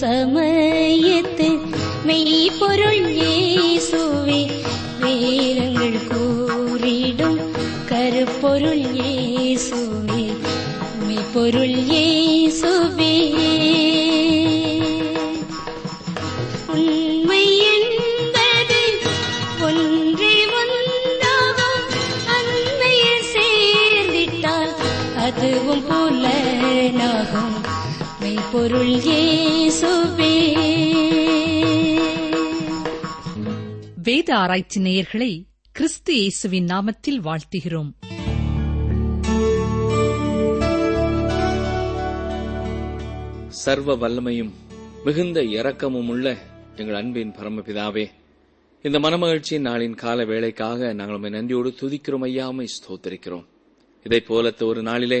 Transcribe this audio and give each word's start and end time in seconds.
சமயத்து 0.00 1.48
மெய் 2.04 2.50
பொருள் 2.60 2.91
ஆராய்ச்சி 34.42 34.80
நேயர்களை 34.80 35.30
கிறிஸ்து 35.72 36.12
இயேசுவின் 36.14 36.66
நாமத்தில் 36.66 37.18
வாழ்த்துகிறோம். 37.24 37.90
சர்வ 43.62 43.96
வல்லமையும் 43.96 44.52
மிகுந்த 45.04 45.42
இரக்கமும் 45.42 46.08
உள்ள 46.08 46.26
எங்கள் 46.76 46.94
அன்பின் 46.94 47.32
பரமபிதாவே 47.38 48.06
இந்த 48.84 48.98
மனமகிழ்ச்சியின் 48.98 49.66
நாளின் 49.68 49.94
கால 49.94 50.24
வேளைக்காக 50.24 50.92
நாங்கள் 50.94 51.16
உண்மை 51.16 51.30
நன்றியோடு 51.30 51.70
துதிக்கிறோம் 51.80 52.24
ஐயாமை 52.28 52.66
ஸ்தோத்திருக்கிறோம். 52.76 53.44
இதைப் 54.06 54.28
போலத்த 54.28 54.64
ஒரு 54.64 54.82
நாளிலே 54.82 55.20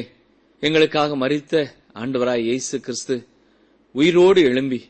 எங்களுக்காக 0.60 1.16
மறித்த 1.16 1.66
ஆண்டவராய் 1.94 2.44
இயேசு 2.44 2.80
கிறிஸ்து 2.80 3.16
உயிரோடு 3.94 4.42
எழும்பி 4.42 4.80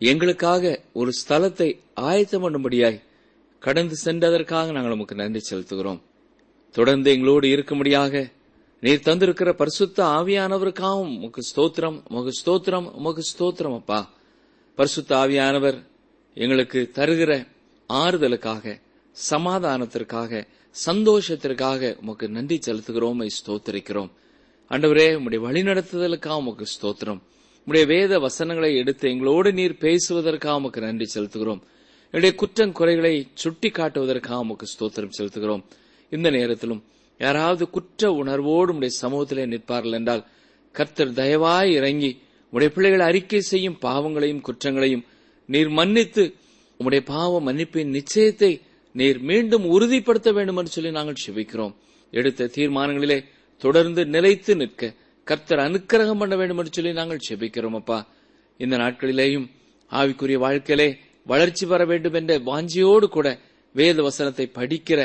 எங்களுக்காக 0.00 0.80
ஒரு 0.92 1.10
ஸ்தலத்தை 1.20 1.70
ஆயத்தம் 1.94 2.44
பண்ணும்படியாய் 2.44 3.00
கடந்து 3.64 3.96
சென்றதற்காக 4.04 4.72
நாங்கள் 4.72 4.92
உமக்கு 4.92 5.14
நன்றி 5.14 5.40
செலுத்துகிறோம். 5.50 6.00
தொடர்ந்து 6.70 7.08
எங்களோடு 7.10 7.46
இருக்கும்படியாக 7.48 8.32
நீர் 8.80 9.04
தந்திருக்கிற 9.04 9.52
பரிசுத்த 9.52 10.04
ஆவியானவருக்காகவும் 10.04 11.14
உமக்கு 11.18 11.42
ஸ்தோத்திரம் 11.50 11.98
உமக்கு 12.08 12.32
ஸ்தோத்திரம் 12.40 12.88
உமக்கு 12.92 13.22
ஸ்தோத்திரம் 13.32 13.76
அப்பா. 13.76 14.00
பரிசுத்த 14.74 15.16
ஆவியானவர் 15.16 15.78
எங்களுக்கு 16.34 16.90
தருகிற 16.94 17.46
ஆறுதலுக்காக 17.88 18.80
சமாதானத்திற்காக 19.30 20.46
சந்தோஷத்திற்காக 20.86 21.96
உமக்கு 22.00 22.28
நன்றி 22.28 22.58
செலுத்துகிறோம் 22.66 23.26
ஸ்தோத்திரிக்கிறோம். 23.36 24.10
அண்டவரே 24.70 25.06
உம்முடைய 25.16 25.40
வழிநடத்துதலுக்காக 25.46 26.36
உமக்கு 26.36 26.66
ஸ்தோத்திரம். 26.74 27.20
உடைய 27.66 27.86
வேத 27.86 28.18
வசனங்களை 28.18 28.76
எடுத்து 28.76 29.10
எங்களோடு 29.10 29.52
நீர் 29.52 29.80
பேசுவதற்காக 29.80 30.54
உமக்கு 30.54 30.80
நன்றி 30.80 31.06
செலுத்துகிறோம். 31.14 31.62
என்னுடைய 32.12 32.36
குற்றம் 32.36 32.72
குறைகளை 32.72 33.28
சுட்டி 33.34 33.68
காட்டுவதற்காக 33.68 34.38
உமக்கு 34.38 34.66
ஸ்தோத்திரம் 34.72 35.14
செலுத்துகிறோம். 35.18 35.62
இந்த 36.10 36.30
நேரத்திலும் 36.30 36.84
யாராவது 37.18 37.70
குற்ற 37.70 38.12
உணர்வோடு 38.12 38.74
உடைய 38.74 38.96
சமூகத்திலே 39.02 39.44
நிற்பார்கள் 39.46 39.92
என்றால் 39.92 40.26
கர்த்தர் 40.72 41.12
தயவாய் 41.12 41.70
இறங்கி 41.70 42.10
உடைய 42.50 42.72
பிள்ளைகள் 42.74 43.00
அறிக்கை 43.00 43.40
செய்யும் 43.40 43.78
பாவங்களையும் 43.80 44.40
குற்றங்களையும் 44.40 45.04
நீர் 45.46 45.68
மன்னித்து 45.68 46.34
உம்முடைய 46.80 47.02
பாவ 47.04 47.40
மன்னிப்பின் 47.40 47.94
நிச்சயத்தை 47.98 48.60
நீர் 48.92 49.18
மீண்டும் 49.20 49.64
உறுதிப்படுத்த 49.64 50.32
வேண்டும் 50.32 50.56
என்று 50.56 50.70
சொல்லி 50.70 50.90
நாங்கள் 50.90 51.22
சிவிக்கிறோம் 51.26 51.74
எடுத்த 52.10 52.50
தீர்மானங்களிலே 52.56 53.18
தொடர்ந்து 53.58 54.04
நிலைத்து 54.06 54.56
நிற்க 54.56 54.94
கர்த்தர் 55.24 55.58
அனுக்கிரகம் 55.58 56.18
பண்ண 56.18 56.36
வேண்டும் 56.36 56.58
என்று 56.58 56.72
சொல்லி 56.72 56.92
நாங்கள் 56.92 57.24
செபிக்கிறோம் 57.28 57.74
அப்பா. 57.74 57.98
இந்த 58.58 58.76
நாட்களிலேயும் 58.76 59.46
ஆவிக்குரிய 59.90 60.38
வாழ்க்கையிலே 60.38 60.88
வளர்ச்சி 61.26 61.66
பெற 61.66 61.84
வேண்டும் 61.84 62.12
என்ற 62.12 62.38
வாஞ்சியோடு 62.38 63.06
கூட 63.08 63.38
வேத 63.74 64.02
வசனத்தை 64.02 64.50
படிக்கிற 64.54 65.00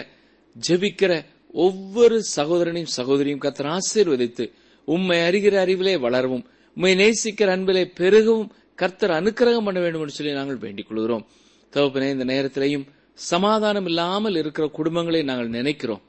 ஜெபிக்கிற 0.56 1.26
ஒவ்வொரு 1.52 2.24
சகோதரனையும் 2.36 2.94
சகோதரியும் 2.98 3.38
கர்த்தர் 3.38 3.68
ஆசீர்வதித்து 3.68 4.52
உம்மை 4.86 5.18
அறிகிற 5.18 5.56
அறிவிலே 5.56 5.98
வளரவும் 5.98 6.46
உம்மை 6.78 6.94
நேசிக்கிற 6.96 7.48
அன்பிலே 7.48 7.92
பெருகவும் 7.96 8.50
கர்த்தர் 8.76 9.12
அனுக்கிரகம் 9.12 9.66
பண்ண 9.66 9.80
வேண்டும் 9.80 10.02
என்று 10.02 10.14
சொல்லி 10.14 10.34
நாங்கள் 10.34 10.58
வேண்டிக் 10.58 10.88
கொள்கிறோம். 10.88 11.28
தகப்பனே 11.74 12.10
இந்த 12.10 12.26
நேரத்திலேயும் 12.26 12.88
சமாதானம் 13.14 13.86
இல்லாமல் 13.86 14.36
இருக்கிற 14.36 14.72
குடும்பங்களை 14.78 15.24
நாங்கள் 15.24 15.50
நினைக்கிறோம். 15.50 16.02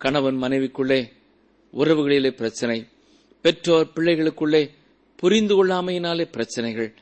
கணவன் 0.00 0.42
மனைவிக்குள்ளே 0.42 1.00
உறவுகளிலே 1.74 2.30
பிரச்சனை 2.30 2.86
பெற்றோர் 3.40 3.92
பிள்ளைகளுக்குள்ளே 3.94 4.70
புரிந்து 5.16 5.54
கொள்ளாமையினாலே 5.54 6.24
பிரச்சனைகள் 6.30 6.94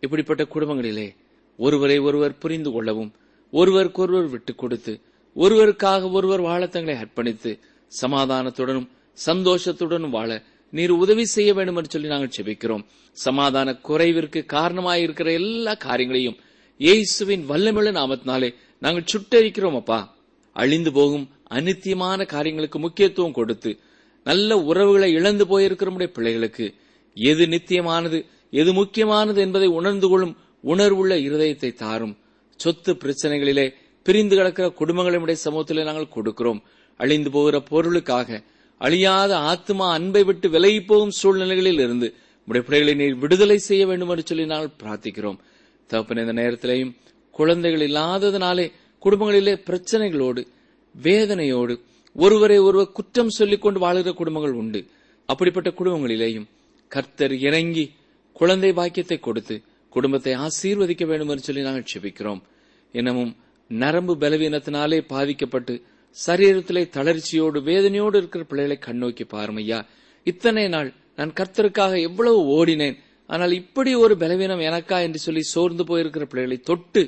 இப்படிப்பட்ட 0.00 0.42
குடும்பங்களிலே 0.44 1.14
ஒருவரை 1.58 1.98
ஒருவர் 1.98 2.38
புரிந்து 2.38 2.70
கொள்ளவும் 2.70 3.10
ஒருவருக்கொருவர் 3.52 4.28
விட்டுக் 4.28 4.58
கொடுத்து 4.58 4.92
ஒருவருக்காக 5.36 6.10
ஒருவர் 6.10 6.40
வாழ 6.40 6.66
தங்களை 6.66 7.00
அர்ப்பணித்து 7.00 7.52
சமாதானத்துடனும் 8.02 8.88
சந்தோஷத்துடனும் 9.26 10.14
வாழ 10.16 10.30
நீர் 10.72 10.90
உதவி 10.90 11.24
செய்ய 11.24 11.54
வேண்டும் 11.54 11.76
என்று 11.76 11.90
சொல்லி 11.90 12.08
நாங்கள் 12.08 12.34
செபிக்கிறோம். 12.36 12.84
சமாதான 13.16 13.68
குறைவிற்கு 13.88 14.40
காரணமாயிருக்கிற 14.52 15.28
எல்லா 15.32 15.74
காரியங்களையும் 15.74 16.38
இயேசுவின் 16.80 17.44
வல்லமிழ 17.50 17.86
நாமத்தினாலே 17.92 18.48
நாங்கள் 18.82 19.08
சுட்டரிக்கிறோம் 19.12 19.76
அப்பா. 19.76 20.00
அழிந்து 20.56 20.92
போகும் 20.92 21.24
அனித்தியமான 21.50 22.26
காரியங்களுக்கு 22.26 22.78
முக்கியத்துவம் 22.78 23.32
கொடுத்து 23.32 23.70
நல்ல 24.24 24.58
உறவுகளை 24.60 25.08
இழந்து 25.12 25.44
போயிருக்கிற 25.44 25.88
நம்முடைய 25.88 26.12
பிள்ளைகளுக்கு 26.12 26.66
எது 27.14 27.44
நித்தியமானது 27.46 28.18
எது 28.50 28.72
முக்கியமானது 28.72 29.40
என்பதை 29.40 29.68
உணர்ந்து 29.68 30.08
கொள்ளும் 30.08 30.36
உணர்வுள்ள 30.70 31.12
இருதயத்தை 31.26 31.70
தாரும். 31.82 32.14
சொத்து 32.60 32.92
பிரச்சனைகளிலே 33.02 33.66
பிரிந்து 34.06 34.34
கிடக்கிற 34.36 34.66
குடும்பங்களுடைய 34.80 35.36
சமூகத்திலே 35.44 35.82
நாங்கள் 35.88 36.14
கொடுக்கிறோம். 36.16 36.60
அழிந்து 37.00 37.30
போகிற 37.30 37.56
பொருளுக்காக 37.70 38.40
அழியாத 38.80 39.32
ஆத்மா 39.50 39.86
அன்பை 39.92 40.22
விட்டு 40.24 40.46
விலகி 40.54 40.80
போகும் 40.80 41.16
சூழ்நிலைகளில் 41.20 41.80
இருந்து 41.86 42.08
உடைய 42.48 42.62
பிள்ளைகளை 42.66 42.94
நீர் 42.94 43.16
விடுதலை 43.22 43.58
செய்ய 43.68 43.82
வேண்டும் 43.86 44.10
என்று 44.12 44.24
சொல்லி 44.26 44.44
நாங்கள் 44.46 44.78
பிரார்த்திக்கிறோம். 44.82 45.38
தகப்பன் 45.90 46.22
இந்த 46.22 46.34
நேரத்திலேயும் 46.40 46.92
குழந்தைகள் 47.34 47.84
இல்லாததினாலே 47.88 48.66
குடும்பங்களிலே 49.02 49.54
பிரச்சனைகளோடு 49.68 50.42
வேதனையோடு 50.94 51.74
ஒருவரை 52.16 52.58
ஒருவர் 52.58 52.94
குற்றம் 52.98 53.34
சொல்லிக் 53.38 53.64
கொண்டு 53.64 53.78
வாழுகிற 53.80 54.12
குடும்பங்கள் 54.20 54.58
உண்டு. 54.62 54.80
அப்படிப்பட்ட 55.28 55.70
குடும்பங்களிலேயும் 55.70 56.46
கர்த்தர் 56.92 57.34
இறங்கி 57.48 57.84
குழந்தை 58.36 58.70
பாக்கியத்தை 58.72 59.18
கொடுத்து 59.18 59.56
குடும்பத்தை 59.92 60.32
ஆசீர்வதிக்க 60.46 61.04
வேண்டும் 61.06 61.30
என்று 61.32 61.46
சொல்லி 61.48 61.62
நாங்கள் 61.68 61.90
செபிக்கிறோம். 61.92 62.40
இன்னமும் 62.94 63.32
நரம்பு 63.70 64.14
பலவீனத்தினாலே 64.22 64.98
பாதிக்கப்பட்டு 65.14 65.74
சரீரத்திலே 66.16 66.82
தளர்ச்சியோடு 66.96 67.58
வேதனையோடு 67.68 68.16
இருக்கிற 68.20 68.44
பிள்ளைகளை 68.44 68.76
கண்ணோக்கி 68.86 69.24
பாருமையா. 69.34 69.78
இத்தனை 70.26 70.64
நாள் 70.74 70.88
நான் 71.18 71.36
கர்த்தருக்காக 71.40 71.94
எவ்வளவு 72.08 72.40
ஓடினேன் 72.56 72.96
ஆனால் 73.30 73.52
இப்படி 73.52 73.90
ஒரு 74.04 74.14
பலவீனம் 74.16 74.62
எனக்கா 74.68 74.98
என்று 75.06 75.18
சொல்லி 75.18 75.42
சோர்ந்து 75.54 75.84
போயிருக்கிற 75.88 76.24
பிள்ளைகளை 76.32 76.58
தொட்டு 76.70 77.02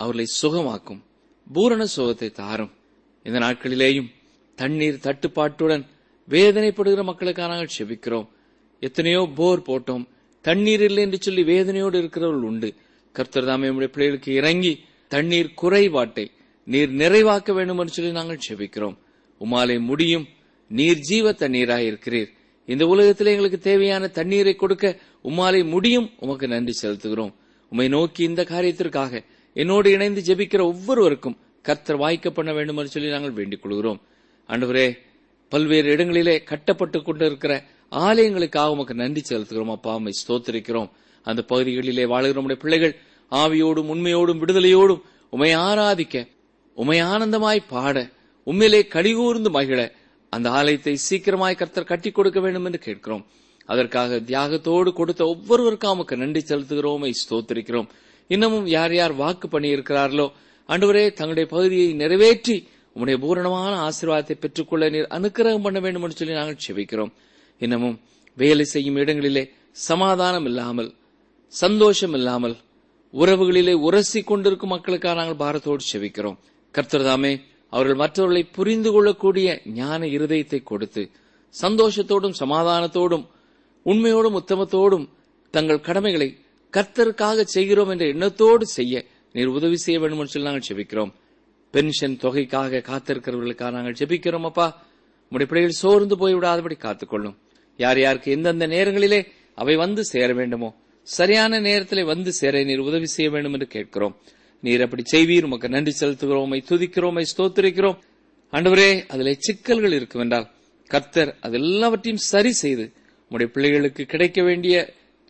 அவர்களை 0.00 0.26
சுகமாக்கும் 0.40 1.00
பூரண 1.46 1.82
சுகத்தை 1.96 2.28
தாரும். 2.42 2.72
இந்த 3.26 3.38
நாட்களிலேயும் 3.44 4.10
தண்ணீர் 4.58 5.04
தட்டுப்பாட்டுடன் 5.06 5.84
வேதனைப்படுகிற 6.28 7.02
மக்களுக்காக 7.10 7.48
நாங்கள் 7.52 7.74
செபிக்கிறோம். 7.76 8.28
எத்தனையோ 8.82 9.22
போர் 9.38 9.66
போட்டோம் 9.68 10.04
தண்ணீர் 10.48 10.84
இல்லை 10.88 11.02
என்று 11.02 11.18
சொல்லி 11.20 11.42
வேதனையோடு 11.42 11.98
இருக்கிறவர்கள் 12.02 12.48
உண்டு. 12.50 12.68
கர்த்தர் 13.12 13.48
தாமே 13.50 13.64
நம்முடைய 13.64 13.90
பிள்ளைகளுக்கு 13.92 14.30
இறங்கி 14.40 14.72
தண்ணீர் 15.08 15.56
குறைபாட்டை 15.62 16.24
நீர் 16.66 16.92
நிறைவாக்க 17.02 17.52
வேண்டும் 17.52 17.78
என்று 17.78 17.96
சொல்லி 17.96 18.12
நாங்கள் 18.12 18.44
செபிக்கிறோம் 18.48 18.96
உமாலை 19.40 19.76
முடியும். 19.80 20.26
நீர் 20.70 21.00
ஜீவ 21.08 21.32
தண்ணீராக 21.32 21.82
இருக்கிறீர். 21.90 22.30
இந்த 22.66 22.84
உலகத்தில் 22.86 23.32
எங்களுக்கு 23.32 23.58
தேவையான 23.58 24.08
தண்ணீரை 24.18 24.54
கொடுக்க 24.54 24.86
உமாலை 25.24 25.60
முடியும். 25.74 26.08
உமக்கு 26.18 26.46
நன்றி 26.48 26.74
செலுத்துகிறோம். 26.82 27.32
உம்மை 27.70 27.88
நோக்கி 27.88 28.22
இந்த 28.24 28.42
காரியத்திற்காக 28.42 29.22
என்னோடு 29.56 29.90
இணைந்து 29.90 30.22
ஜெபிக்கிற 30.28 30.62
ஒவ்வொருவருக்கும் 30.72 31.38
கர்த்தர் 31.62 32.02
வாய்க்க 32.04 32.30
பண்ண 32.30 32.50
வேண்டும் 32.52 32.76
என்று 32.76 32.94
சொல்லி 32.94 33.10
நாங்கள் 33.10 33.36
வேண்டிக் 33.38 33.62
கொள்கிறோம். 33.62 34.00
ஆண்டவரே 34.48 34.88
பல்வேறு 35.52 35.88
இடங்களிலே 35.90 36.36
கட்டப்பட்டு 36.50 36.98
கொண்டிருக்கிற 37.02 37.52
ஆலயங்களுக்காக 37.92 38.74
உமக்கு 38.74 38.94
நன்றி 38.94 39.22
செலுத்துகிறோம் 39.28 39.74
அப்பா. 39.74 39.92
அம்மை 39.94 40.12
ஸ்தோத்திருக்கிறோம். 40.22 40.88
அந்த 41.26 41.40
பகுதிகளிலே 41.50 42.06
வாழ்கிற 42.06 42.32
நம்முடைய 42.32 42.58
பிள்ளைகள் 42.62 42.94
ஆவியோடும் 43.32 43.90
உண்மையோடும் 43.94 44.40
விடுதலையோடும் 44.42 45.02
உமை 45.32 45.50
ஆராதிக்க 45.68 46.16
உமை 46.76 46.98
ஆனந்தமாய் 47.12 47.68
பாட 47.68 47.96
உண்மையிலே 48.46 48.80
கடிகூர்ந்து 48.94 49.50
மகிழ 49.50 49.80
அந்த 50.32 50.48
ஆலயத்தை 50.50 50.94
சீக்கிரமாய் 51.08 51.58
கர்த்தர் 51.60 51.90
கட்டி 51.90 52.10
கொடுக்க 52.10 52.38
வேண்டும் 52.40 52.64
என்று 52.64 52.78
கேட்கிறோம். 52.78 53.24
அதற்காக 53.66 54.18
தியாகத்தோடு 54.28 54.90
கொடுத்த 54.92 55.22
ஒவ்வொருவருக்கும் 55.26 55.94
உமக்கு 55.94 56.16
நன்றி 56.16 56.42
செலுத்துகிறோமை 56.42 57.10
ஸ்தோத்திருக்கிறோம். 57.22 57.88
இன்னமும் 58.30 58.66
யார் 58.66 58.94
யார் 58.94 59.14
வாக்கு 59.22 59.48
பண்ணியிருக்கிறார்களோ 59.48 60.26
அன்றுவரே 60.68 61.04
தங்களுடைய 61.12 61.46
பகுதியை 61.46 61.88
நிறைவேற்றி 61.92 62.56
உம்முடைய 62.96 63.16
பூரணமான 63.16 63.72
ஆசீர்வாதத்தை 63.88 64.36
பெற்றுக்கொள்ள 64.40 64.84
நீர் 64.88 65.12
அனுக்கிரகம் 65.16 65.64
பண்ண 65.66 65.78
வேண்டும் 65.80 66.02
என்று 66.02 66.16
சொல்லி 66.16 66.34
நாங்கள் 66.34 66.62
செபிக்கிறோம். 66.66 67.12
இன்னமும் 67.58 68.00
வேலை 68.34 68.64
செய்யும் 68.64 68.96
இடங்களிலே 68.96 69.44
சமாதானம் 69.70 70.44
இல்லாமல் 70.44 70.94
சந்தோஷம் 71.48 72.12
இல்லாமல் 72.12 72.56
உறவுகளிலே 73.14 73.72
உரசி 73.72 74.22
கொண்டிருக்கும் 74.22 74.68
மக்களுக்காக 74.68 75.16
நாங்கள் 75.20 75.42
பாரத்தோடு 75.42 75.84
செபிக்கிறோம். 75.92 76.38
கர்த்தர்தாமே 76.74 77.42
அவர்கள் 77.72 77.96
மற்றவர்களை 77.96 78.44
புரிந்து 78.44 78.90
கொள்ளக்கூடிய 78.92 79.62
ஞான 79.64 80.06
இருதயத்தை 80.06 80.62
கொடுத்து 80.62 81.10
சந்தோஷத்தோடும் 81.62 82.38
சமாதானத்தோடும் 82.38 83.24
உண்மையோடும் 83.86 84.38
உத்தமத்தோடும் 84.40 85.06
தங்கள் 85.50 85.80
கடமைகளை 85.80 86.28
கர்த்தருக்காக 86.72 87.42
செய்கிறோம் 87.42 87.88
என்ற 87.88 88.04
எண்ணத்தோடு 88.06 88.66
செய்ய 88.66 89.04
நீர் 89.32 89.54
உதவி 89.58 89.76
செய்ய 89.76 90.00
வேண்டும் 90.00 90.18
என்று 90.18 90.32
சொல்லி 90.32 90.48
நாங்கள் 90.48 90.68
செபிக்கிறோம். 90.68 91.12
பென்ஷன் 91.74 92.18
தொகைக்காக 92.22 92.82
காத்திருக்கிறவர்களுக்காக 92.90 93.70
நாங்கள் 93.70 93.98
ஜெபிக்கிறோம் 94.00 94.46
அப்பா. 94.50 94.66
உடைய 95.32 95.46
பிள்ளைகள் 95.50 95.80
சோர்ந்து 95.82 96.14
போய்விடாதபடி 96.16 96.76
காத்துக்கொள்ளும். 96.78 97.36
யார் 97.76 98.00
யாருக்கு 98.00 98.30
எந்தெந்த 98.30 98.66
நேரங்களிலே 98.66 99.20
அவை 99.54 99.76
வந்து 99.76 100.04
சேர 100.04 100.28
வேண்டுமோ 100.32 100.70
சரியான 101.08 101.58
நேரத்திலே 101.60 102.02
வந்து 102.02 102.30
சேர 102.32 102.62
நீர் 102.64 102.86
உதவி 102.88 103.06
செய்ய 103.06 103.30
வேண்டும் 103.30 103.52
என்று 103.52 103.66
கேட்கிறோம். 103.66 104.14
நீர் 104.60 104.82
அப்படி 104.82 105.02
செய்வீர் 105.12 105.46
உமக்கு 105.48 105.68
நன்றி 105.68 105.92
செலுத்துகிறோமை 106.00 106.58
துதிக்கிறோமை 106.70 107.24
ஸ்தோத்திரிக்கிறோம். 107.32 107.98
ஆண்டவரே 108.52 108.90
அதில் 109.08 109.38
சிக்கல்கள் 109.38 109.96
இருக்குமென்றால் 109.98 110.46
கர்த்தர் 110.90 111.30
அதெல்லாவற்றையும் 111.42 112.24
சரி 112.32 112.52
செய்து 112.52 112.84
உடைய 113.30 113.48
பிள்ளைகளுக்கு 113.52 114.02
கிடைக்க 114.04 114.42
வேண்டிய 114.42 114.74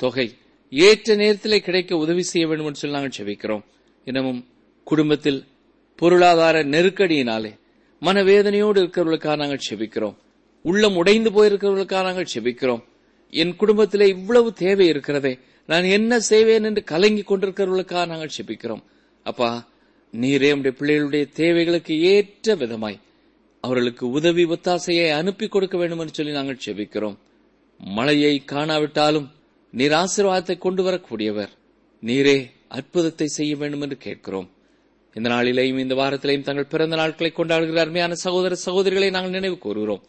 தொகை 0.00 0.26
ஏற்ற 0.72 1.14
நேரத்திலே 1.14 1.58
கிடைக்க 1.60 1.96
உதவி 1.96 2.22
செய்ய 2.22 2.46
வேண்டும் 2.46 2.66
என்று 2.66 2.80
சொல்லி 2.80 2.96
நாங்கள் 2.96 3.16
செபிக்கிறோம். 3.18 3.64
இன்னமும் 4.04 4.40
குடும்பத்தில் 4.84 5.40
பொருளாதார 5.98 6.56
நெருக்கடியினாலே 6.64 7.52
மனவேதனையோடு 8.02 8.78
இருக்கிறவர்களுக்காக 8.82 9.36
நாங்கள் 9.36 9.66
செபிக்கிறோம். 9.68 10.16
உள்ளம் 10.68 10.98
உடைந்து 11.00 11.30
போயிருக்கிறவர்களுக்காக 11.30 12.04
நாங்கள் 12.08 12.32
செபிக்கிறோம். 12.34 12.82
என் 13.32 13.54
குடும்பத்திலே 13.60 14.06
இவ்வளவு 14.16 14.48
தேவை 14.64 14.86
இருக்கிறதே. 14.92 15.32
நான் 15.68 15.86
என்ன 15.96 16.12
செய்வேன் 16.30 16.66
என்று 16.68 16.82
கலங்கி 16.92 17.22
கொண்டிருக்கிறவர்களுக்காக 17.22 18.06
நாங்கள் 18.12 18.36
செபிக்கிறோம். 18.36 18.82
அப்பா 19.26 19.50
நீரே 20.14 20.50
உடைய 20.58 20.74
பிள்ளைகளுடைய 20.80 21.24
தேவைகளுக்கு 21.40 21.94
ஏற்ற 22.12 22.54
விதமாய் 22.56 22.98
அவர்களுக்கு 23.64 24.04
உதவி 24.18 24.44
ஒத்தாசையை 24.54 25.06
அனுப்பி 25.20 25.46
கொடுக்க 25.48 25.76
வேண்டும் 25.78 26.02
என்று 26.02 26.16
சொல்லி 26.18 26.32
நாங்கள் 26.32 26.64
செபிக்கிறோம். 26.66 27.16
மழையை 27.80 28.34
காணாவிட்டாலும் 28.52 29.26
நீர் 29.74 29.94
ஆசீர்வாதத்தை 30.02 30.56
கொண்டு 30.58 30.82
வரக்கூடியவர் 30.86 31.52
நீரே 32.02 32.36
அற்புதத்தை 32.78 33.26
செய்ய 33.38 33.52
வேண்டும் 33.56 33.82
என்று 33.84 33.96
கேட்கிறோம். 34.06 34.48
இந்த 35.16 35.28
நாளிலேயும் 35.34 35.82
இந்த 35.84 35.94
வாரத்திலேயும் 35.94 36.46
தங்கள் 36.48 36.72
பிறந்த 36.72 36.94
நாட்களை 36.96 37.30
கொண்டாடுகிற 37.36 37.80
அருமையான 37.84 38.14
சகோதர 38.24 38.56
சகோதரிகளை 38.66 39.08
நாங்கள் 39.10 39.36
நினைவு 39.38 39.58
கூறுகிறோம். 39.58 40.02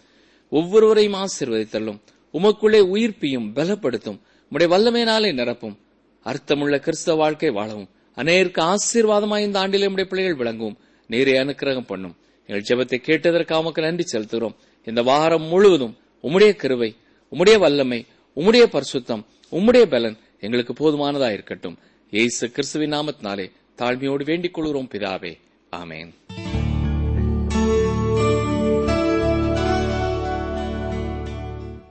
ஒவ்வொருவரையும் 0.49 1.13
ஆசீர்வதித்தள்ளும் 1.13 1.99
உமக்குள்ளே 2.33 2.79
உயிர்ப்பியும் 2.79 3.51
பலப்படுத்தும். 3.55 4.19
உடைய 4.49 4.77
வல்லமையினாலே 4.77 5.33
நிரப்பும். 5.33 5.77
அர்த்தமுள்ள 6.23 6.79
கிறிஸ்தவ 6.79 7.17
வாழ்க்கை 7.17 7.49
வாழவும். 7.49 7.89
அநேருக்கு 8.15 8.73
ஆசீர்வாதமாய் 8.73 9.39
இந்த 9.39 9.59
ஆண்டிலே 9.59 9.87
உடைய 9.87 10.05
பிள்ளைகள் 10.05 10.35
விளங்கும். 10.35 10.77
நேரே 11.07 11.31
அனுக்கிரகம் 11.31 11.85
பண்ணும். 11.85 12.15
எங்கள் 12.45 12.63
ஜெபத்தை 12.69 12.89
கேட்டதற்காக 12.89 13.59
உமக்கு 13.59 13.81
நன்றி 13.81 14.17
செலுத்துகிறோம். 14.17 14.55
இந்த 14.83 15.01
வாரம் 15.01 15.43
முழுவதும் 15.43 15.97
உம்முடைய 16.23 16.57
கிருவை 16.63 16.95
உம்முடைய 17.31 17.59
வல்லமை 17.59 18.05
உம்முடைய 18.35 18.65
பரிசுத்தம் 18.65 19.23
உம்முடைய 19.51 19.81
பலன் 19.81 20.17
எங்களுக்கு 20.39 20.73
போதுமானதா 20.73 21.31
இருக்கட்டும். 21.31 21.77
ஏசு 22.11 22.51
கிறிஸ்துவின் 22.51 22.93
நாமத்தினாலே 22.93 23.51
தாழ்மையோடு 23.77 24.23
வேண்டிக் 24.23 24.53
கொள்கிறோம் 24.53 24.89
பிதாவே. 24.91 25.37
ஆமேன். 25.71 26.11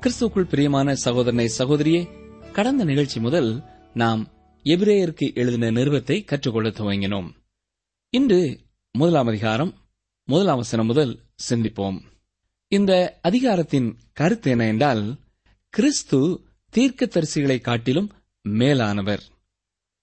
கிறிஸ்துக்குள் 0.07 0.49
பிரியமான 0.49 0.95
சகோதரனை 0.95 1.51
சகோதரியே 1.59 2.01
கடந்த 2.53 2.85
நிகழ்ச்சி 2.85 3.21
முதல் 3.21 3.63
நாம் 3.95 4.29
எபிரேயருக்கு 4.65 5.35
எழுதின 5.35 5.71
நிறுவத்தை 5.71 6.25
கற்றுக்கொள்ள 6.25 6.69
துவங்கினோம். 6.69 7.33
இன்று 8.11 8.61
முதலாம் 8.93 9.27
அதிகாரம் 9.27 9.75
முதலாம் 10.25 10.57
வசனம் 10.57 10.87
முதல் 10.87 11.21
சிந்திப்போம். 11.49 12.01
இந்த 12.69 13.19
அதிகாரத்தின் 13.23 13.99
கருத்து 14.13 14.51
என்ன 14.51 14.67
என்றால் 14.67 15.19
கிறிஸ்து 15.69 16.45
தீர்க்கதரிசிகளை 16.77 17.61
காட்டிலும் 17.61 18.13
மேலானவர். 18.43 19.23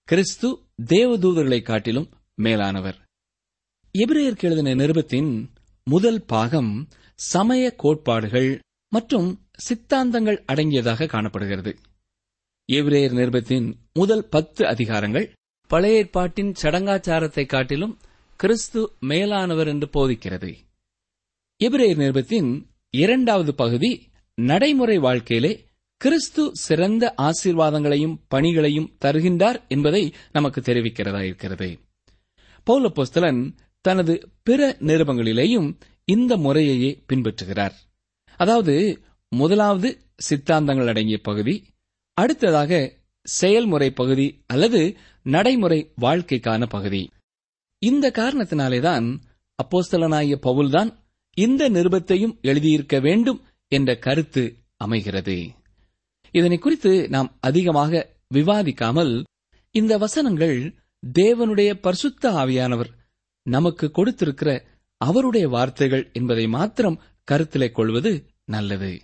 கிறிஸ்து 0.03 0.59
தேவதூதர்களை 0.85 1.61
காட்டிலும் 1.61 2.09
மேலானவர். 2.35 2.99
எபிரேயருக்கு 3.97 4.43
எழுதின 4.43 4.75
நிருபத்தின் 4.75 5.49
முதல் 5.83 6.25
பாகம் 6.25 6.87
சமய 7.15 7.75
கோட்பாடுகள் 7.75 8.59
மற்றும் 8.93 9.29
சித்தாந்தங்கள் 9.65 10.39
அடங்கியதாக 10.51 11.07
காணப்படுகிறது. 11.07 11.71
எபிரேயர் 12.69 13.15
நிருபத்தின் 13.19 13.67
முதல் 13.93 14.25
பத்து 14.29 14.63
அதிகாரங்கள் 14.65 15.27
பழைய 15.69 15.97
ஏற்பாட்டின் 15.97 16.51
சடங்காச்சாரத்தை 16.61 17.45
காட்டிலும் 17.45 17.95
கிறிஸ்து 18.39 18.81
மேலானவர் 19.01 19.67
என்று 19.67 19.87
போதிக்கிறது. 19.95 20.51
எபிரேயர் 21.61 22.01
நிருபத்தின் 22.03 22.49
இரண்டாவது 22.93 23.51
பகுதி 23.55 23.91
நடைமுறை 24.37 24.97
வாழ்க்கையிலே 24.97 25.53
கிறிஸ்து 26.01 26.43
சிறந்த 26.65 27.03
ஆசீர்வாதங்களையும் 27.17 28.15
பணிகளையும் 28.27 28.89
தருகின்றார் 29.05 29.59
என்பதை 29.67 30.03
நமக்கு 30.31 30.61
தெரிவிக்கிறதா 30.61 31.21
இருக்கிறது 31.21 31.69
பௌலபோஸ்தலன் 32.67 33.41
தனது 33.85 34.13
பிற 34.43 34.69
நிருபங்களிலேயும் 34.81 35.69
இந்த 36.07 36.37
முறையையே 36.37 36.91
பின்பற்றுகிறார். 37.07 37.75
அதாவது 38.43 38.75
முதலாவது 39.31 39.89
சித்தாந்தங்கள் 40.27 40.87
அடங்கிய 40.87 41.19
பகுதி 41.21 41.55
அடுத்ததாக 42.17 42.71
செயல்முறை 43.25 43.89
பகுதி 43.91 44.25
அல்லது 44.47 44.81
நடைமுறை 45.25 45.79
வாழ்க்கைக்கான 46.01 46.63
பகுதி. 46.65 47.01
இந்த 47.81 48.05
காரணத்தினாலேதான் 48.15 49.07
அப்போஸ்தலனாகிய 49.59 50.35
பவுல்தான் 50.41 50.89
இந்த 51.37 51.69
நிருபத்தையும் 51.69 52.35
எழுதியிருக்க 52.41 52.95
வேண்டும் 53.01 53.39
என்ற 53.71 53.89
கருத்து 53.97 54.43
அமைகிறது. 54.77 55.37
இதனை 56.33 56.57
குறித்து 56.57 56.91
நாம் 57.09 57.29
அதிகமாக 57.39 57.91
விவாதிக்காமல் 58.33 59.13
இந்த 59.75 59.93
வசனங்கள் 59.97 60.57
தேவனுடைய 61.03 61.69
பரிசுத்த 61.81 62.31
ஆவியானவர் 62.33 62.91
நமக்கு 63.45 63.85
கொடுத்திருக்கிற 63.91 64.49
அவருடைய 65.01 65.45
வார்த்தைகள் 65.49 66.05
என்பதை 66.13 66.45
மாத்திரம் 66.47 66.99
கருத்திலே 67.27 67.69
கொள்வது 67.71 68.11
நல்லது. 68.45 69.01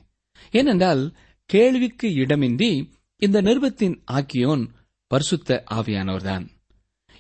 ஏனென்றால் 0.52 1.14
கேள்விக்கு 1.46 2.08
இடமின்றி 2.08 2.90
இந்த 3.16 3.42
நிருபத்தின் 3.42 4.02
ஆக்கியோன் 4.12 4.68
பரிசுத்த 5.08 5.64
ஆவியானவர்தான். 5.72 6.48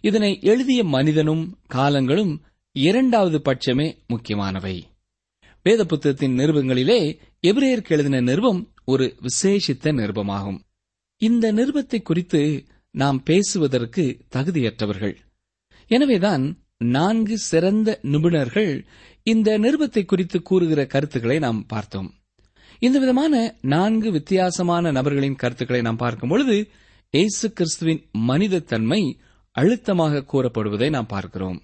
இதனை 0.01 0.39
எழுதிய 0.41 0.83
மனிதனும் 0.83 1.57
காலங்களும் 1.67 2.41
இரண்டாவது 2.71 3.41
பட்சமே 3.45 3.97
முக்கியமானவை. 4.07 4.87
வேத 5.63 5.85
புத்தகத்தின் 5.85 6.37
நிருபங்களிலே 6.37 7.17
எபிரேயருக்கு 7.47 7.89
எழுதின 7.89 8.21
நிருபம் 8.21 8.73
ஒரு 8.85 9.15
விசேஷித்த 9.21 9.91
நிருபமாகும். 9.91 10.59
இந்த 11.17 11.53
நிருபத்தை 11.53 12.01
குறித்து 12.01 12.65
நாம் 12.91 13.23
பேசுவதற்கு 13.23 14.19
தகுதியற்றவர்கள். 14.35 15.15
எனவேதான் 15.87 16.57
நான்கு 16.77 17.37
சிறந்த 17.37 17.99
நிபுணர்கள் 18.01 18.85
இந்த 19.27 19.49
நிருபத்தை 19.57 20.03
குறித்து 20.05 20.37
கூறுகிற 20.41 20.81
கருத்துக்களை 20.85 21.37
நாம் 21.39 21.59
பார்த்தோம். 21.65 22.09
இந்த 22.79 22.97
விதமான 22.99 23.33
நான்கு 23.73 24.09
வித்தியாசமான 24.11 24.91
நபர்களின் 24.91 25.39
கருத்துக்களை 25.41 25.81
நாம் 25.81 26.03
பார்க்கும் 26.03 26.29
பொழுது 26.29 26.57
இயேசு 27.13 27.47
கிறிஸ்துவின் 27.53 28.01
மனிதத்தன்மை 28.29 29.01
அழுத்தமாக 29.55 30.23
கூறப்படுவதை 30.31 30.89
நாம் 30.89 31.11
பார்க்கிறோம். 31.15 31.57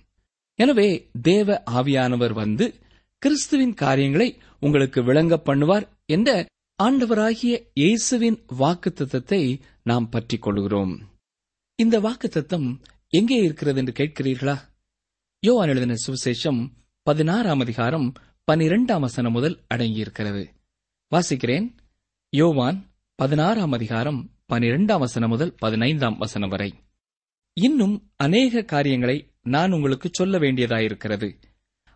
எனவே 0.60 0.90
தேவ 1.22 1.58
ஆவியானவர் 1.78 2.34
வந்து 2.34 2.66
கிறிஸ்துவின் 3.22 3.74
காரியங்களை 3.84 4.28
உங்களுக்கு 4.60 5.00
விளங்க 5.04 5.36
பண்ணுவார் 5.46 5.86
என்ற 6.06 6.30
ஆண்டவராகிய 6.80 7.54
இயேசுவின் 7.74 8.38
வாக்குத்தத்தத்தை 8.60 9.42
நாம் 9.90 10.10
பற்றிக் 10.10 10.46
கொள்கிறோம். 10.46 10.94
இந்த 11.80 11.96
வாக்குத்தத்தம் 12.00 12.68
எங்கே 13.10 13.38
இருக்கிறது 13.38 13.80
என்று 13.82 13.94
கேட்கிறீர்களா? 14.00 14.56
யோவான் 15.44 15.72
எழுதின 15.74 15.98
சுவிசேஷம் 16.06 16.62
பதினாறாம் 17.08 17.60
அதிகாரம் 17.60 18.14
பனிரெண்டாம் 18.52 19.00
வசனம் 19.00 19.32
முதல் 19.32 19.64
அடங்கியிருக்கிறது. 19.74 20.50
வாசிக்கிறேன். 21.12 21.76
யோவான் 22.30 22.92
பதினாறாம் 23.16 23.72
அதிகாரம் 23.72 24.30
பனிரெண்டாம் 24.50 25.00
வசனம் 25.00 25.30
முதல் 25.30 25.56
பதினைந்தாம் 25.56 26.18
வசனம் 26.18 26.50
வரை. 26.50 26.74
இன்னும் 27.54 28.12
அநேக 28.16 28.62
காரியங்களை 28.62 29.34
நான் 29.42 29.72
உங்களுக்கு 29.72 30.10
சொல்ல 30.12 30.40
வேண்டியதாயிருக்கிறது. 30.40 31.42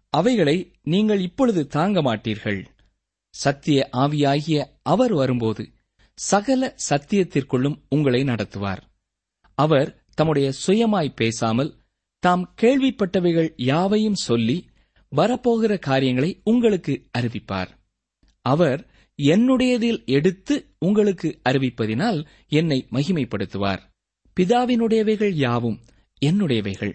அவைகளை 0.10 0.72
நீங்கள் 0.84 1.22
இப்பொழுது 1.22 1.68
தாங்க 1.68 2.02
மாட்டீர்கள். 2.02 2.66
சத்திய 3.30 3.90
ஆவியாகிய 3.92 4.66
அவர் 4.82 5.14
வரும்போது 5.14 5.70
சகல 6.14 6.76
சத்தியத்திற்குள்ளும் 6.90 7.82
உங்களை 7.90 8.24
நடத்துவார். 8.24 8.82
அவர் 9.54 10.04
தம்முடைய 10.14 10.54
சுயமாய் 10.68 11.16
பேசாமல் 11.16 11.78
தாம் 12.20 12.54
கேள்விப்பட்டவைகள் 12.62 13.54
யாவையும் 13.56 14.16
சொல்லி 14.16 14.69
வரப்போகிற 15.16 15.80
காரியங்களை 15.80 16.42
உங்களுக்கு 16.44 17.04
அறிவிப்பார். 17.18 17.68
அவர் 18.42 18.88
என்னுடையதில் 19.22 20.06
எடுத்து 20.06 20.66
உங்களுக்கு 20.80 21.40
அறிவிப்பதினால் 21.50 22.26
என்னை 22.48 22.88
மகிமைப்படுத்துவார். 22.92 23.80
பிதாவினுடையவைகள் 24.40 25.34
யாவும் 25.34 25.80
என்னுடையவைகள். 26.26 26.94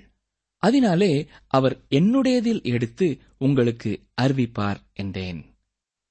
அதனாலே 0.59 1.26
அவர் 1.47 1.85
என்னுடையதில் 1.90 2.62
எடுத்து 2.62 3.18
உங்களுக்கு 3.38 4.00
அறிவிப்பார் 4.23 4.76
என்றேன். 4.92 5.44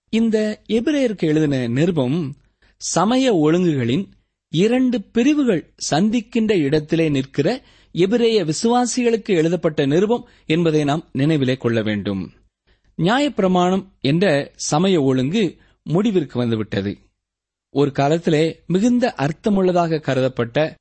இந்த 0.10 0.62
எபிரேயருக்கு 0.67 1.27
எழுதின 1.27 1.67
நிருபம் 1.67 2.36
சமய 2.77 3.36
ஒழுங்குகளின் 3.36 4.05
இரண்டு 4.50 5.01
பிரிவுகள் 5.01 5.74
சந்திக்கின்ற 5.89 6.62
இடத்திலே 6.63 7.10
நிற்கிற 7.10 7.65
எபிரேய 7.96 8.46
விசுவாசிகளுக்கு 8.46 9.32
எழுதப்பட்ட 9.40 9.86
நிருபம் 9.86 10.28
என்பதை 10.46 10.84
நாம் 10.84 11.10
நினைவிலே 11.14 11.58
கொள்ள 11.58 11.82
வேண்டும். 11.82 12.32
நியாயப்பிரமாணம் 12.98 13.84
என்ற 14.02 14.52
சமய 14.56 15.02
ஒழுங்கு 15.02 15.58
முடிவிற்கு 15.84 16.40
வந்துவிட்டது. 16.40 16.98
ஒரு 17.70 17.92
காலத்திலே 17.92 18.64
மிகுந்த 18.68 19.14
அர்த்தமுள்ளதாக 19.18 20.00
கருதப்பட்ட 20.00 20.76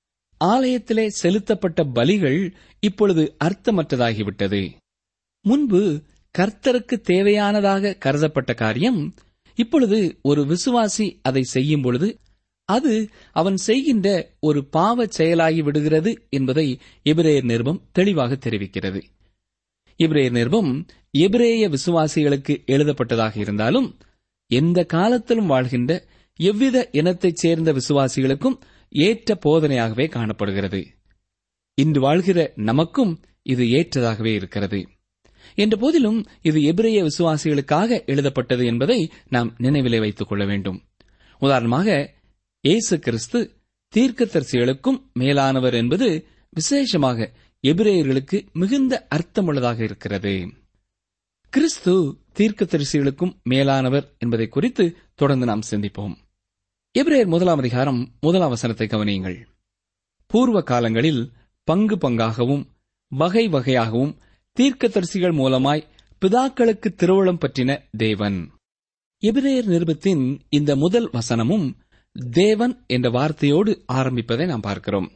ஆலயத்திலே 0.44 1.06
செலுத்தப்பட்ட 1.06 1.84
பலிகள் 1.84 2.54
இப்பொழுது 2.80 3.36
அர்த்தமற்றதாகிவிட்டது. 3.44 4.62
முன்பு 5.44 6.02
கர்த்தருக்கு 6.38 6.96
தேவையானதாக 7.10 7.98
கருதப்பட்ட 7.98 8.54
காரியம் 8.54 9.14
இப்பொழுது 9.58 10.18
ஒரு 10.22 10.42
விசுவாசி 10.42 11.18
அதை 11.22 11.42
செய்யும் 11.42 11.82
பொழுது 11.82 12.18
அது 12.72 13.08
அவன் 13.32 13.56
செய்கின்ற 13.56 14.30
ஒரு 14.40 14.60
பாவச் 14.76 15.14
செயலாகி 15.18 15.62
விடுகிறது 15.62 16.26
என்பதை 16.30 16.78
எபிரேயர் 17.04 17.44
நிருபம் 17.44 17.82
தெளிவாக 17.92 18.34
தெரிவிக்கிறது. 18.34 19.00
எபிரேயர் 19.98 20.30
நிருபம் 20.30 20.86
எபிரேய 21.10 21.68
விசுவாசிகளுக்கு 21.68 22.54
எழுதப்பட்டதாக 22.66 23.38
இருந்தாலும் 23.38 23.88
எந்த 24.46 24.84
காலத்திலும் 24.84 25.46
வாழ்கின்ற 25.46 26.04
எவ்வித 26.36 26.88
இனத்தைச் 26.92 27.36
சேர்ந்த 27.36 27.72
விசுவாசிகளுக்கும் 27.72 28.58
ஏற்ற 28.90 29.38
போதனையாகவே 29.46 30.08
காணப்படுகிறது. 30.08 30.86
இன்று 31.74 32.00
வாழ்கிற 32.00 32.52
நமக்கும் 32.54 33.20
இது 33.42 33.64
ஏற்றதாகவே 33.64 34.32
இருக்கிறது. 34.34 34.88
என்ற 35.54 35.76
போதிலும் 35.76 36.26
இது 36.42 36.62
எபிரேய 36.62 37.02
விசுவாசிகளுக்காக 37.02 38.04
எழுதப்பட்டது 38.04 38.64
என்பதை 38.66 39.10
நாம் 39.28 39.54
நினைவிலே 39.58 39.98
வைத்துக் 39.98 40.28
கொள்ள 40.28 40.44
வேண்டும். 40.44 40.82
உதாரணமாக 41.38 42.14
இயேசு 42.64 42.98
கிறிஸ்து 42.98 43.38
தீர்க்கதரிசிகளுக்கும் 43.94 44.98
மேலானவர் 45.12 45.74
என்பது 45.74 46.26
விசேஷமாக 46.50 47.32
எபிரேயர்களுக்கு 47.62 48.52
மிகுந்த 48.52 49.06
அர்த்தமுள்ளதாக 49.14 49.80
இருக்கிறது. 49.80 50.48
கிறிஸ்து 51.48 51.94
தீர்க்கதரிசிகளுக்கும் 52.34 53.32
மேலானவர் 53.42 54.16
என்பதை 54.18 54.48
குறித்து 54.48 54.96
தொடர்ந்து 55.14 55.46
நாம் 55.46 55.66
சிந்திப்போம். 55.70 56.14
எபிரேயர் 56.98 57.26
முதலாம் 57.26 57.58
அதிகாரம் 57.58 58.14
முதலாம் 58.20 58.48
வசனத்தை 58.48 58.86
கவனியுங்கள். 58.86 59.38
பூர்வ 60.26 60.62
காலங்களில் 60.62 61.32
பங்கு 61.64 61.96
பங்காகவும் 61.96 62.64
வகை 63.08 63.48
வகையாகவும் 63.48 64.16
தீர்க்கதரிசிகள் 64.60 65.38
மூலமாய் 65.40 65.86
பிதாக்களுக்கு 66.20 66.88
திருவளம் 66.96 67.42
பற்றின 67.46 67.80
தேவன். 67.96 68.50
எபிரேயர் 69.22 69.70
நிருபத்தின் 69.74 70.40
இந்த 70.48 70.76
முதல் 70.76 71.10
வசனமும் 71.10 71.66
தேவன் 72.18 72.84
என்ற 72.86 73.10
வார்த்தையோடு 73.10 73.76
ஆரம்பிப்பதை 73.92 74.46
நாம் 74.46 74.60
பார்க்கிறோம். 74.60 75.12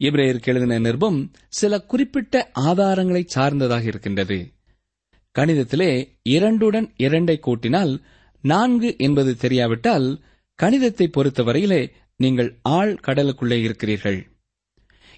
எபிரேயருக்கு 0.00 0.44
எழுதின 0.44 0.78
நிருபம் 0.78 1.30
சில 1.48 1.80
குறிப்பிட்ட 1.80 2.50
ஆதாரங்களை 2.60 3.24
சார்ந்ததாக 3.26 3.84
இருக்கின்றது. 3.84 4.52
கணிதத்திலே 5.38 6.08
இரண்டுடன் 6.28 6.88
இரண்டை 6.98 7.36
கூட்டினால் 7.38 8.02
நான்கு 8.42 8.94
என்பது 8.98 9.36
தெரியாவிட்டால் 9.40 10.20
கணிதத்தை 10.62 11.06
பொறுத்தவரையிலே 11.16 11.90
நீங்கள் 12.16 12.58
ஆள் 12.62 13.00
கடலுக்குள்ளே 13.06 13.62
இருக்கிறீர்கள். 13.62 14.26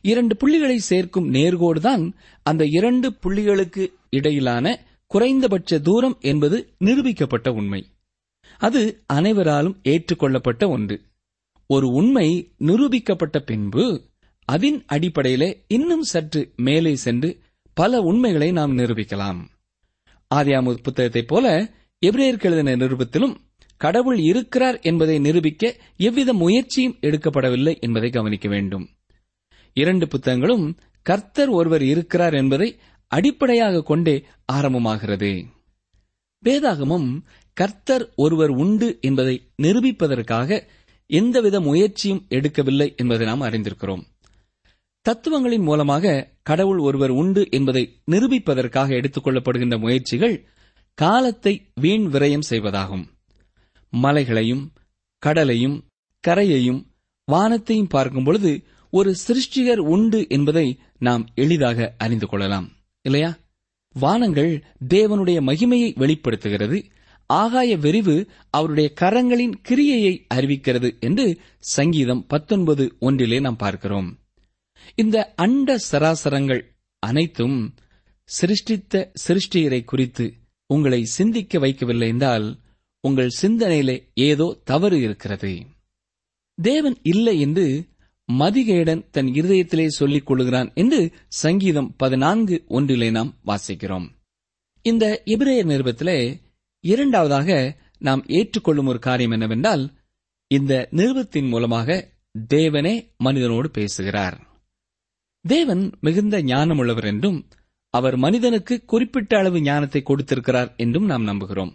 இரண்டு 0.02 0.36
புள்ளிகளை 0.36 0.76
சேர்க்கும் 0.76 1.32
நேர்கோடுதான் 1.32 2.12
அந்த 2.42 2.66
இரண்டு 2.66 3.10
புள்ளிகளுக்கு 3.10 3.92
இடையிலான 4.10 4.84
குறைந்தபட்ச 5.06 5.78
தூரம் 5.78 6.16
என்பது 6.20 6.74
நிரூபிக்கப்பட்ட 6.84 7.48
உண்மை. 7.48 7.86
அது 8.58 9.02
அனைவராலும் 9.06 9.80
ஏற்றுக்கொள்ளப்பட்ட 9.82 10.68
ஒன்று. 10.68 11.00
ஒரு 11.66 11.88
உண்மை 11.88 12.52
நிரூபிக்கப்பட்ட 12.58 13.38
பின்பு 13.38 14.04
அதன் 14.44 14.84
அடிப்படையில 14.92 15.64
இன்னும் 15.68 16.02
சற்று 16.02 16.52
மேலே 16.56 16.94
சென்று 16.94 17.38
பல 17.74 18.00
உண்மைகளை 18.00 18.52
நாம் 18.52 18.78
நிரூபிக்கலாம். 18.78 19.44
ஆதியாமு 20.34 20.74
புத்தகத்தைப் 20.82 21.28
போல 21.28 21.72
எபிரேயருக்கு 22.06 22.48
நிரூபத்திலும் 22.48 23.00
நிருபத்திலும் 23.08 23.36
கடவுள் 23.76 24.18
இருக்கிறார் 24.18 24.78
என்பதை 24.80 25.18
நிரூபிக்க 25.18 25.76
எவ்வித 25.96 26.32
முயற்சியும் 26.32 26.96
எடுக்கப்படவில்லை 27.00 27.78
என்பதை 27.78 28.10
கவனிக்க 28.10 28.48
வேண்டும். 28.48 28.88
இரண்டு 29.72 30.08
புத்தகங்களும் 30.08 30.76
கர்த்தர் 31.02 31.48
ஒருவர் 31.48 31.82
இருக்கிறார் 31.82 32.34
என்பதை 32.34 32.78
அடிப்படையாக 33.06 33.82
கொண்டே 33.82 34.24
ஆரம்பமாகிறது. 34.52 35.44
வேதாகமம் 36.44 37.20
கர்த்தர் 37.56 38.12
ஒருவர் 38.16 38.48
உண்டு 38.48 38.98
என்பதை 39.00 39.50
நிரூபிப்பதற்காக 39.62 40.66
எந்தவித 41.06 41.60
முயற்சியும் 41.60 42.26
எடுக்கவில்லை 42.28 42.96
என்பதை 42.96 43.26
நாம் 43.26 43.42
அறிந்திருக்கிறோம். 43.42 44.02
தத்துவங்களின் 45.00 45.62
மூலமாக 45.62 46.32
கடவுள் 46.42 46.78
ஒருவர் 46.78 47.10
உண்டு 47.10 47.48
என்பதை 47.50 48.00
நிரூபிப்பதற்காக 48.10 48.90
எடுத்துக்கொள்ளப்படுகின்ற 48.96 49.78
முயற்சிகள் 49.78 50.46
காலத்தை 50.94 51.70
வீண் 51.74 52.06
விரயம் 52.06 52.46
செய்வதாகும். 52.50 53.04
மலைகளையும் 53.90 54.72
கடலையும் 55.18 55.84
கரையையும் 56.28 56.86
வானத்தையும் 57.24 57.86
பார்க்கும் 57.86 58.24
பொழுது 58.24 58.64
ஒரு 58.90 59.14
சிருஷ்டிகர் 59.26 59.76
உண்டு 59.76 60.26
என்பதை 60.28 60.78
நாம் 60.98 61.26
எளிதாக 61.34 61.94
அறிந்து 61.98 62.26
கொள்ளலாம். 62.26 62.68
இல்லையா? 63.02 63.38
வானங்கள் 63.92 64.64
தேவனுடைய 64.94 65.40
மகிமையை 65.40 65.98
வெளிப்படுத்துகிறது. 65.98 66.86
ஆகாய 67.26 67.76
விரிவு 67.76 68.16
அவருடைய 68.50 68.92
கரங்களின் 69.00 69.54
கிரியையை 69.68 70.14
அறிவிக்கிறது 70.34 71.00
என்று 71.00 71.40
சங்கீதம் 71.58 72.26
பத்தொன்பது 72.26 72.96
ஒன்றிலே 72.98 73.40
நாம் 73.40 73.56
பார்க்கிறோம். 73.56 74.08
இந்த 74.94 75.32
அண்ட 75.36 75.78
சராசரங்கள் 75.90 76.62
அனைத்தும் 77.02 77.74
சிருஷ்டித்த 78.28 79.12
சிருஷ்டியரை 79.26 79.84
குறித்து 79.84 80.34
உங்களை 80.66 81.04
சிந்திக்க 81.04 81.58
வைக்கவில்லை 81.58 82.06
என்றால் 82.06 82.46
உங்கள் 83.00 83.36
சிந்தனையிலே 83.42 83.96
ஏதோ 84.14 84.46
தவறு 84.64 85.00
இருக்கிறது. 85.00 85.52
தேவன் 86.58 86.96
இல்லை 87.02 87.40
என்று 87.40 87.66
மதிகேடன் 88.28 89.02
தன் 89.10 89.26
இருதயத்திலே 89.26 89.86
சொல்லிக் 89.86 90.26
கொள்கிறான் 90.26 90.70
என்று 90.74 91.00
சங்கீதம் 91.28 91.94
பதினான்கு 91.96 92.64
ஒன்றிலே 92.66 93.10
நாம் 93.10 93.34
வாசிக்கிறோம். 93.46 94.06
இந்த 94.82 95.22
எபிரேயர் 95.26 95.70
நிருபத்திலே 95.72 96.18
இரண்டாவதாக 96.92 97.50
நாம் 97.98 98.22
ஏற்றுக்கொள்ளும் 98.28 98.86
ஒரு 98.86 98.98
காரியம் 98.98 99.30
என்னவென்றால் 99.30 99.84
இந்த 100.50 100.72
நிருபத்தின் 100.90 101.48
மூலமாக 101.48 101.88
தேவனே 102.54 102.94
மனிதனோடு 103.24 103.68
பேசுகிறார். 103.68 104.36
தேவன் 105.44 105.84
மிகுந்த 106.00 106.36
ஞானமுள்ளவர் 106.42 107.06
என்றும் 107.06 107.38
அவர் 107.94 108.16
மனிதனுக்கு 108.16 108.84
குறிப்பிட்ட 108.84 109.38
அளவு 109.38 109.58
ஞானத்தை 109.60 110.00
கொடுத்திருக்கிறார் 110.02 110.70
என்றும் 110.76 111.04
நாம் 111.04 111.26
நம்புகிறோம். 111.26 111.72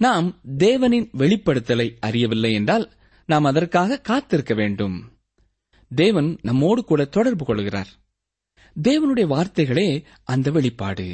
நாம் 0.00 0.28
தேவனின் 0.58 1.08
வெளிப்படுத்தலை 1.18 1.86
அறியவில்லை 2.06 2.52
என்றால் 2.52 2.86
நாம் 3.28 3.44
அதற்காக 3.44 4.00
காத்திருக்க 4.00 4.54
வேண்டும். 4.54 4.96
தேவன் 5.90 6.38
நம்மோடு 6.42 6.84
கூட 6.84 7.04
தொடர்பு 7.04 7.44
கொள்கிறார். 7.44 7.90
தேவனுடைய 8.76 9.26
வார்த்தைகளே 9.26 9.88
அந்த 10.24 10.50
வெளிப்பாடு. 10.50 11.06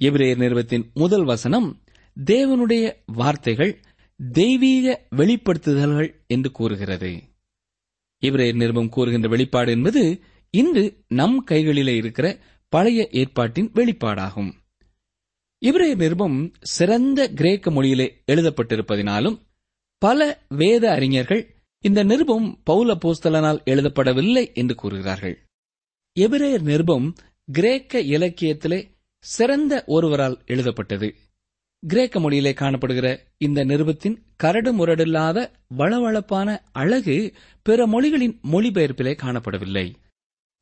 எபிரேயர் 0.00 0.36
நிறுவத்தின் 0.36 0.84
முதல் 0.94 1.24
வசனம் 1.24 1.68
தேவனுடைய 2.24 2.92
வார்த்தைகள் 3.06 3.80
தெய்வீக 4.32 5.06
வெளிப்படுத்துதல்கள் 5.16 6.12
என்று 6.26 6.50
கூறுகிறது. 6.50 7.22
இவரே 8.18 8.52
நிருபம் 8.52 8.88
கூறுகின்ற 8.88 9.28
வெளிப்பாடு 9.28 9.72
என்பது 9.72 10.20
இன்று 10.50 11.04
நம் 11.08 11.44
கைகளிலே 11.44 11.96
இருக்கிற 11.96 12.38
பழைய 12.68 13.08
ஏற்பாட்டின் 13.10 13.70
வெளிப்பாடாகும். 13.72 14.52
இவரே 15.58 15.94
நிருபம் 15.94 16.52
சிறந்த 16.60 17.28
கிரேக்க 17.28 17.70
மொழியிலே 17.70 18.10
எழுதப்பட்டிருப்பதினாலும் 18.26 19.38
பல 19.98 20.42
வேத 20.48 20.90
அறிஞர்கள் 20.90 21.54
இந்த 21.80 22.02
நிருபம் 22.02 22.62
பௌல 22.70 22.94
போஸ்தலனால் 22.94 23.62
எழுதப்படவில்லை 23.64 24.54
என்று 24.54 24.74
கூறுகிறார்கள். 24.74 25.44
எபிரேயர் 26.20 26.60
நிருபம் 26.60 27.14
கிரேக்க 27.52 28.00
இலக்கியத்திலே 28.00 28.90
சிறந்த 29.18 29.84
ஒருவரால் 29.86 30.42
எழுதப்பட்டது. 30.46 31.14
கிரேக்க 31.82 32.20
மொழியிலே 32.20 32.52
காணப்படுகிற 32.52 33.08
இந்த 33.38 33.64
நிருபத்தின் 33.64 34.16
கரடு 34.36 34.70
முரடில்லாத 34.72 35.38
வளவளப்பான 35.78 36.58
அழகு 36.72 37.16
பிற 37.62 37.86
மொழிகளின் 37.86 38.40
மொழிபெயர்ப்பிலே 38.52 39.12
காணப்படவில்லை. 39.22 39.86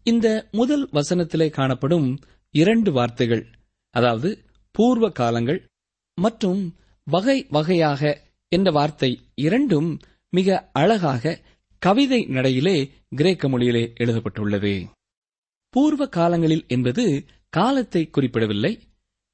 இந்த 0.07 0.49
முதல் 0.51 0.85
வசனத்திலே 0.93 1.49
காணப்படும் 1.51 2.09
இரண்டு 2.55 2.93
வார்த்தைகள் 2.93 3.45
அதாவது 3.95 4.31
பூர்வ 4.75 5.11
காலங்கள் 5.11 5.61
மற்றும் 6.19 6.63
வகை 7.07 7.47
வகையாக 7.51 8.03
என்ற 8.53 8.71
வார்த்தை 8.71 9.11
இரண்டும் 9.35 9.99
மிக 10.33 10.69
அழகாக 10.73 11.41
கவிதை 11.83 12.21
நடையிலே 12.27 12.77
கிரேக்க 13.09 13.49
மொழியிலே 13.49 13.85
எழுதப்பட்டுள்ளது. 13.95 14.75
பூர்வ 15.75 16.03
காலங்களில் 16.09 16.65
என்பது 16.69 17.05
காலத்தை 17.53 18.03
குறிப்பிடவில்லை 18.11 18.73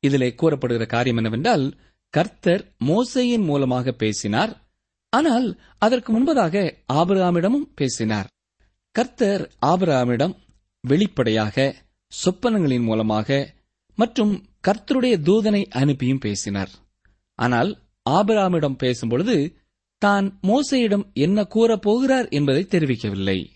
இதிலே 0.03 0.35
கூறப்படுகிற 0.35 0.87
காரியம் 0.87 1.17
என்னவென்றால் 1.17 1.75
கர்த்தர் 2.11 2.75
மோசையின் 2.85 3.45
மூலமாக 3.45 3.93
பேசினார். 3.93 4.69
ஆனால் 5.11 5.61
அதற்கு 5.79 6.21
முன்பதாக 6.21 6.73
ஆபிரகாமிடமும் 6.93 7.69
பேசினார். 7.75 8.27
கர்த்தர் 8.91 9.53
ஆபிரகாமிடம் 9.67 10.37
வெளிப்படையாக 10.81 11.77
சொப்பனங்களின் 12.25 12.83
மூலமாக 12.83 13.55
மற்றும் 13.95 14.47
கர்த்தருடைய 14.69 15.17
தூதனை 15.21 15.65
அனுப்பியும் 15.65 16.19
பேசினார். 16.19 16.71
ஆனால் 17.35 17.79
ஆபராமிடம் 18.11 18.77
பேசும்பொழுது 18.83 19.55
தான் 19.99 20.39
மோசையிடம் 20.43 21.13
என்ன 21.13 21.45
கூறப் 21.45 21.83
போகிறார் 21.83 22.29
என்பதை 22.29 22.67
தெரிவிக்கவில்லை. 22.71 23.49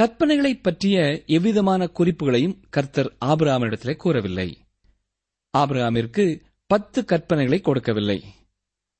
கற்பனைகளைப் 0.00 0.62
பற்றிய 0.62 1.22
எவ்விதமான 1.26 1.90
குறிப்புகளையும் 1.98 2.62
கர்த்தர் 2.70 3.16
ஆபராமிடத்திலே 3.24 3.96
கூறவில்லை. 3.96 4.61
ஆபிரகாமிற்கு 5.58 6.40
பத்து 6.66 7.02
கற்பனைகளை 7.02 7.60
கொடுக்கவில்லை. 7.60 8.24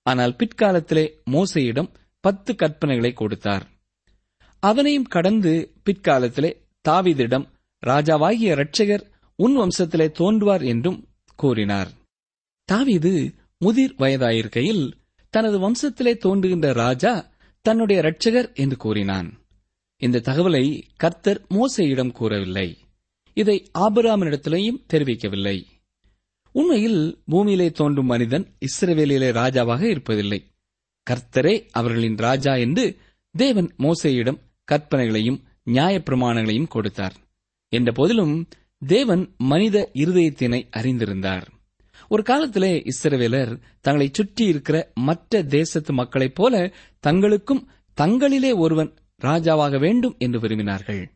ஆனால் 0.03 0.37
பிற்காலத்திலே 0.37 1.15
மோசையிடம் 1.31 1.89
பத்து 2.21 2.53
கற்பனைகளை 2.53 3.13
கொடுத்தார். 3.13 3.67
அவனையும் 4.59 5.05
கடந்து 5.05 5.73
பிற்காலத்திலே 5.85 6.57
தாவீதிடம் 6.89 7.47
ராஜாவாகிய 7.87 8.53
இரட்சகர் 8.57 9.05
உன் 9.37 9.59
வம்சத்திலே 9.59 10.07
தோன்றுவார் 10.19 10.65
என்றும் 10.65 11.09
கூறினார். 11.37 11.91
தாவீது 12.65 13.35
முதிர் 13.59 13.95
வயதாயிருக்கையில் 13.99 14.93
தனது 15.31 15.59
வம்சத்திலே 15.59 16.17
தோன்றுகின்ற 16.17 16.73
ராஜா 16.73 17.31
தன்னுடைய 17.61 18.03
இரட்சகர் 18.03 18.55
என்று 18.55 18.77
கூறினான். 18.77 19.39
இந்த 19.97 20.19
தகவலை 20.19 20.83
கர்த்தர் 20.97 21.47
மோசையிடம் 21.51 22.13
கூறவில்லை. 22.13 22.79
இதை 23.35 23.71
ஆபிராமனிடத்திலேயும் 23.79 24.83
தெரிவிக்கவில்லை. 24.93 25.72
உண்மையில் 26.53 27.23
பூமியிலே 27.27 27.71
தோன்றும் 27.71 28.07
மனிதன் 28.07 28.47
இஸ்ரவேலிலே 28.59 29.31
ராஜாவாக 29.33 29.83
இருப்பதில்லை. 29.83 30.45
கர்த்தரே 31.11 31.69
அவர்களின் 31.71 32.17
ராஜா 32.17 32.55
என்று 32.55 32.97
தேவன் 33.31 33.75
மோசையிடம் 33.79 34.39
கற்பனைகளையும் 34.73 35.41
நியாயப்பிரமாணங்களையும் 35.67 36.69
கொடுத்தார். 36.69 37.15
என்ற 37.69 37.93
போதிலும் 37.93 38.49
தேவன் 38.87 39.35
மனித 39.37 39.91
இருதயத்தினை 39.95 40.69
அறிந்திருந்தார். 40.77 41.47
ஒரு 42.09 42.23
காலத்திலே 42.23 42.83
இஸ்ரவேலர் 42.85 43.59
தங்களை 43.81 44.11
சுற்றி 44.13 44.47
இருக்கிற 44.47 44.93
மற்ற 44.95 45.43
தேசத்து 45.43 45.93
மக்களைப் 45.93 46.35
போல 46.35 46.73
தங்களுக்கும் 47.07 47.67
தங்களிலே 48.01 48.57
ஒருவன் 48.57 48.95
ராஜாவாக 49.23 49.79
வேண்டும் 49.79 50.15
என்று 50.19 50.41
விரும்பினார்கள். 50.41 51.09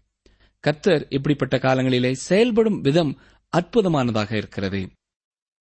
கர்த்தர் 0.61 1.07
இப்படிப்பட்ட 1.09 1.57
காலங்களிலே 1.57 2.13
செயல்படும் 2.13 2.81
விதம் 2.81 3.19
அற்புதமானதாக 3.57 4.33
இருக்கிறது. 4.33 4.89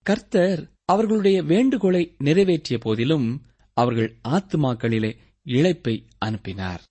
கர்த்தர் 0.06 0.72
அவர்களுடைய 0.86 1.44
வேண்டுகோளை 1.44 2.16
நிறைவேற்றிய 2.18 2.80
போதிலும் 2.80 3.46
அவர்கள் 3.74 4.18
ஆத்துமாக்களிலே 4.28 5.18
இழைப்பை 5.44 6.06
அனுப்பினார். 6.18 6.82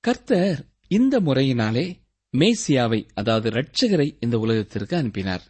கர்த்தர் 0.00 0.64
இந்த 0.88 1.20
முறையினாலே 1.20 1.98
மேசியாவை 2.34 3.08
அதாவது 3.14 3.50
ரட்சகரை 3.50 4.16
இந்த 4.20 4.38
உலகத்திற்கு 4.38 4.96
அனுப்பினார். 4.96 5.44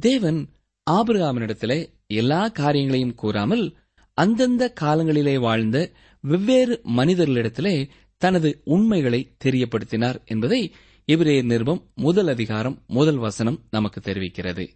தேவன் 0.00 0.48
ஆபிரகாமினிடத்திலே 0.90 1.78
எல்லா 2.06 2.48
காரியங்களையும் 2.48 3.14
கூறாமல் 3.14 3.76
அந்தந்த 4.14 4.72
காலங்களிலே 4.80 5.40
வாழ்ந்த 5.40 5.92
வெவ்வேறு 6.20 6.82
மனிதர்களிடத்திலே 6.96 7.88
தனது 8.16 8.60
உண்மைகளை 8.64 9.20
தெரியப்படுத்தினார் 9.44 10.24
என்பதை 10.24 10.72
இவரே 11.04 11.42
நிருபம் 11.42 11.82
முதல் 11.94 12.28
அதிகாரம் 12.28 12.82
முதல் 12.86 13.16
வசனம் 13.16 13.60
நமக்கு 13.70 14.00
தெரிவிக்கிறது. 14.00 14.66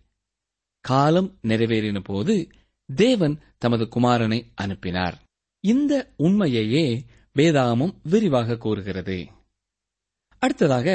காலம் 0.89 1.29
நிறைவேறின 1.43 2.01
போது 2.05 2.35
தேவன் 2.89 3.37
தமது 3.59 3.85
குமாரனை 3.85 4.41
அனுப்பினார். 4.55 5.17
இந்த 5.65 5.93
உண்மையையே 6.19 6.87
வேதாகமம் 7.37 7.95
விரிவாக 8.03 8.57
கூறுகிறது. 8.57 9.19
அடுத்ததாக 10.39 10.89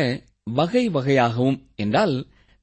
வகை 0.43 0.89
வகையாகவும் 0.89 1.57
என்றால் 1.75 2.15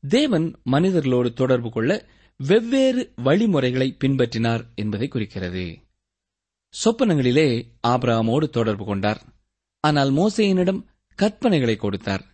தேவன் 0.05 0.47
மனிதர்களோடு 0.73 1.33
தொடர்பு 1.33 1.71
கொள்ள 1.71 1.93
வெவ்வேறு 2.37 3.03
வழிமுறைகளை 3.17 3.89
பின்பற்றினார் 4.05 4.65
என்பதை 4.75 5.09
குறிக்கிறது. 5.09 5.67
சொப்பனங்களிலே 6.75 7.49
ஆபிரகாமோடு 7.87 8.49
தொடர்பு 8.49 8.85
கொண்டார். 8.85 9.21
ஆனால் 9.81 10.11
மோசையினிடம் 10.12 10.81
கற்பனைகளை 11.19 11.77
கொடுத்தார். 11.77 12.25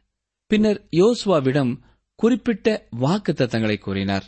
பின்னர் 0.47 0.81
யோசுவாவிடம் 0.91 1.73
குறிப்பிட்ட 2.15 2.87
வாக்கு 2.91 3.33
தத்தங்களை 3.33 3.79
கூறினார். 3.79 4.27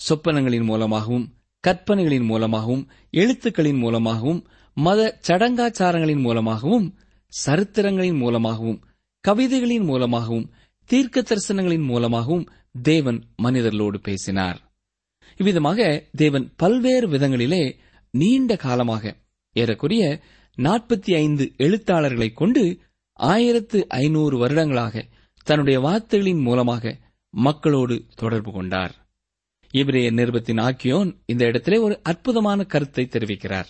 சொப்பனங்களின் 0.00 0.64
மூலமாகவும் 0.64 1.34
கற்பனைகளின் 1.66 2.24
மூலமாகவும் 2.24 2.88
எழுத்துக்களின் 3.10 3.78
மூலமாகவும் 3.78 4.46
மத 4.72 5.18
சடங்காச்சாரங்களின் 5.28 6.20
மூலமாகவும் 6.20 6.98
சரித்திரங்களின் 7.28 8.16
மூலமாகவும் 8.16 8.82
கவிதைகளின் 9.24 9.84
மூலமாகவும் 9.84 10.50
தீர்க்க 10.84 11.20
தரிசனங்களின் 11.20 11.84
மூலமாகவும் 11.84 12.48
தேவன் 12.82 13.22
மனிதர்களோடு 13.42 13.98
பேசினார். 13.98 14.58
இவ்விதமாக 15.36 16.08
தேவன் 16.12 16.52
பல்வேறு 16.56 17.08
விதங்களிலே 17.08 17.76
நீண்ட 18.10 18.56
காலமாக 18.56 19.16
ஏறக்குறைய 19.52 20.22
நாற்பத்தி 20.58 21.14
ஐந்து 21.14 21.52
எழுத்தாளர்களை 21.56 22.32
கொண்டு 22.32 22.80
ஆயிரத்து 23.12 23.88
ஐநூறு 23.88 24.38
வருடங்களாக 24.38 25.04
தன்னுடைய 25.44 25.80
வார்த்தைகளின் 25.80 26.40
மூலமாக 26.40 26.96
மக்களோடு 27.30 28.04
தொடர்பு 28.16 28.52
கொண்டார். 28.52 29.05
இவரைய 29.72 30.08
நிருபத்தின் 30.10 30.60
ஆக்கியோன் 30.60 31.10
இந்த 31.26 31.44
இடத்திலே 31.44 31.78
ஒரு 31.78 32.00
அற்புதமான 32.02 32.64
கருத்தை 32.64 33.08
தெரிவிக்கிறார். 33.10 33.68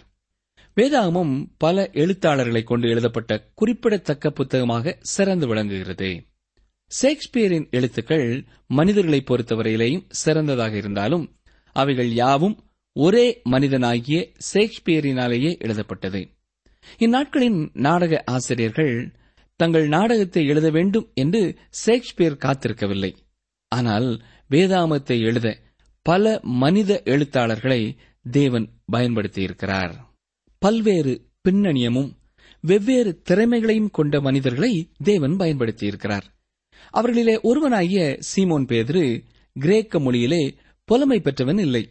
வேதாகமும் 0.77 1.35
பல 1.59 1.91
எழுத்தாளர்களை 1.93 2.63
கொண்டு 2.63 2.89
எழுதப்பட்ட 2.89 3.51
குறிப்பிடத்தக்க 3.55 4.31
புத்தகமாக 4.31 4.97
சிறந்து 5.01 5.47
விளங்குகிறது. 5.47 6.11
ஷேக்ஸ்பியரின் 6.93 7.71
எழுத்துக்கள் 7.71 8.47
மனிதர்களை 8.67 9.25
பொறுத்தவரையிலேயும் 9.27 10.07
சிறந்ததாக 10.09 10.77
இருந்தாலும் 10.77 11.25
அவைகள் 11.73 12.13
யாவும் 12.13 12.57
ஒரே 12.93 13.41
மனிதனாகிய 13.51 14.19
ஷேக்ஸ்பியரினாலேயே 14.53 15.59
எழுதப்பட்டது. 15.59 16.21
இந்நாட்களின் 16.99 17.71
நாடக 17.73 18.23
ஆசிரியர்கள் 18.27 19.13
தங்கள் 19.57 19.87
நாடகத்தை 19.89 20.47
எழுத 20.47 20.71
வேண்டும் 20.71 21.11
என்று 21.15 21.59
ஷேக்ஸ்பியர் 21.71 22.43
காத்திருக்கவில்லை. 22.45 23.13
ஆனால் 23.69 24.23
வேதாமத்தை 24.51 25.21
எழுத 25.21 25.49
பல 26.09 26.41
மனித 26.43 27.03
எழுத்தாளர்களை 27.05 27.97
தேவன் 28.31 28.67
பயன்படுத்தியிருக்கிறார். 28.93 29.95
பல்வேறு 30.59 31.13
பின்னணியமும் 31.49 32.11
வெவ்வேறு 32.61 33.23
திறமைகளையும் 33.29 33.91
கொண்ட 33.91 34.21
மனிதர்களை 34.21 34.91
தேவன் 35.05 35.37
பயன்படுத்தியிருக்கிறார். 35.37 36.27
அவர்களிலே 36.93 37.41
ஒருவனாகிய 37.43 38.19
சீமோன் 38.31 38.67
பேதிரு 38.67 39.05
கிரேக்க 39.53 40.01
மொழியிலே 40.01 40.55
புலமை 40.85 41.21
பெற்றவன் 41.21 41.59
இல்லை. 41.59 41.85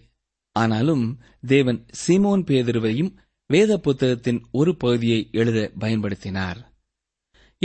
ஆனாலும் 0.51 1.19
தேவன் 1.47 1.85
சீமோன் 2.07 2.43
பேதிருவையும் 2.49 3.11
வேத 3.47 3.77
புத்தகத்தின் 3.77 4.41
ஒரு 4.51 4.77
பகுதியை 4.77 5.29
எழுத 5.31 5.71
பயன்படுத்தினார். 5.79 6.57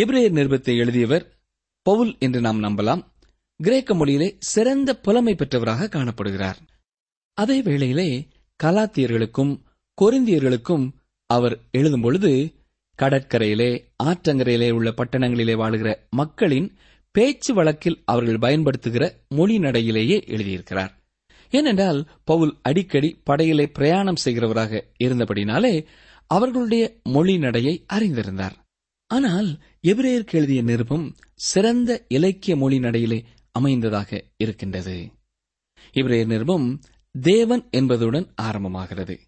எபிரேயர் 0.00 0.36
நிருபத்தை 0.38 0.76
எழுதியவர் 0.76 1.38
பவுல் 1.82 2.16
என்று 2.18 2.40
நாம் 2.40 2.62
நம்பலாம். 2.62 3.02
கிரேக்க 3.62 3.94
மொழியிலே 3.94 4.36
சிறந்த 4.38 4.96
புலமை 4.96 5.34
பெற்றவராக 5.34 5.88
காணப்படுகிறார். 5.88 6.58
அதே 7.34 7.62
வேளையிலே 7.62 8.28
கலாத்தியர்களுக்கும் 8.62 9.52
கொரிந்தியர்களுக்கும் 10.00 10.90
அவர் 11.26 11.58
எழுதும் 11.70 12.00
பொழுது 12.00 12.54
கடற்கரையிலே 12.98 13.84
ஆற்றங்கரையிலே 14.02 14.70
உள்ள 14.70 14.90
பட்டணங்களிலே 14.90 15.54
வாழுகிற 15.62 15.94
மக்களின் 16.10 16.76
பேச்சு 17.10 17.54
வழக்கில் 17.54 18.02
அவர்கள் 18.04 18.38
பயன்படுத்துகிற 18.38 19.04
மொழி 19.28 19.58
நடையிலேயே 19.58 20.18
எழுதியிருக்கிறார். 20.26 20.90
ஏனென்றால் 21.50 22.08
பவுல் 22.24 22.58
அடிக்கடி 22.62 23.20
படையிலே 23.24 23.66
பிரயாணம் 23.66 24.20
செய்கிறவராக 24.24 24.82
இருந்தபடினாலே 25.04 25.84
அவர்களுடைய 26.26 26.96
மொழி 27.02 27.38
நடையை 27.38 27.84
அறிந்திருந்தார். 27.92 28.56
ஆனால் 29.06 29.58
எபிரேயருக்கு 29.82 30.32
எழுதிய 30.32 30.62
நிருபம் 30.62 31.14
சிறந்த 31.34 32.04
இலக்கிய 32.08 32.56
மொழி 32.56 32.78
நடையிலே 32.78 33.24
அமைந்ததாக 33.58 34.22
இருக்கின்றது. 34.36 35.10
இவரைய 35.92 36.26
நிருபம் 36.26 36.80
தேவன் 37.20 37.68
என்பதுடன் 37.70 38.34
ஆரம்பமாகிறது. 38.42 39.18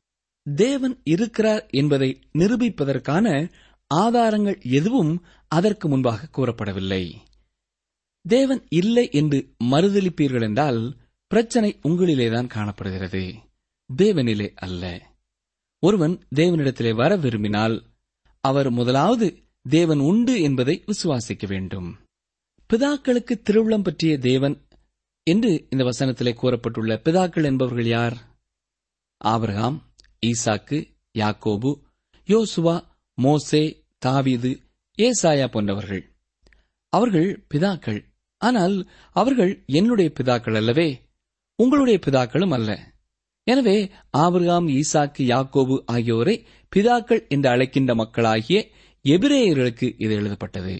தேவன் 0.54 1.00
இருக்கிறார் 1.04 1.66
என்பதை 1.66 2.18
நிரூபிப்பதற்கான 2.38 3.52
ஆதாரங்கள் 3.86 4.60
எதுவும் 4.60 5.24
அதற்கு 5.48 5.88
முன்பாக 5.88 6.28
கூறப்படவில்லை. 6.32 7.14
தேவன் 8.28 8.66
இல்லை 8.68 9.08
என்று 9.12 9.54
மறுதளிப்பீர்கள் 9.64 10.42
என்றால் 10.42 10.96
பிரச்சனை 11.26 11.78
உங்களிலேதான் 11.82 12.46
காணப்படுகிறது. 12.46 13.34
தேவனிலே 13.96 14.52
அல்ல. 14.54 15.10
ஒருவன் 15.78 16.26
தேவனிடத்திலே 16.34 16.94
வர 16.94 17.16
விரும்பினால் 17.16 17.84
அவர் 18.40 18.70
முதலாவது 18.70 19.42
தேவன் 19.68 19.98
உண்டு 19.98 20.40
என்பதை 20.42 20.84
விசுவாசிக்க 20.86 21.46
வேண்டும். 21.46 21.98
பிதாக்களுக்கு 22.72 23.34
திருவிழம் 23.42 23.82
பற்றிய 23.82 24.18
தேவன் 24.18 24.66
என்று 25.26 25.66
இந்த 25.70 25.84
வசனத்திலே 25.84 26.32
கூறப்பட்டுள்ள 26.42 26.92
பிதாக்கள் 27.06 27.44
என்பவர்கள் 27.44 27.86
யார்? 27.86 28.16
ஆபிரகாம் 29.16 29.92
ஈசாக்கு 30.26 30.78
யாக்கோபு 31.18 31.70
யோசுவா 32.28 32.84
மோசே 33.14 33.84
தாவீது 33.98 34.60
ஏசாயா 34.98 35.46
போன்றவர்கள். 35.46 36.02
அவர்கள் 36.88 37.44
பிதாக்கள். 37.54 38.00
ஆனால் 38.36 38.88
அவர்கள் 39.16 39.64
என்னுடைய 39.66 40.12
பிதாக்கள் 40.20 40.56
அல்லவே 40.56 40.88
உங்களுடைய 41.58 41.98
பிதாக்களும் 42.06 42.50
அல்ல. 42.50 42.70
எனவே 43.46 43.90
ஆபிரகாம் 44.10 44.68
ஈசாக்கு 44.68 45.22
யாக்கோபு 45.32 45.76
ஆகியோரை 45.86 46.46
பிதாக்கள் 46.76 47.28
என்று 47.28 47.50
அழைக்கின்ற 47.50 47.94
மக்களாகிய 47.94 48.70
எபிரேயர்களுக்கு 49.04 49.94
இது 49.98 50.14
எழுதப்பட்டது. 50.14 50.74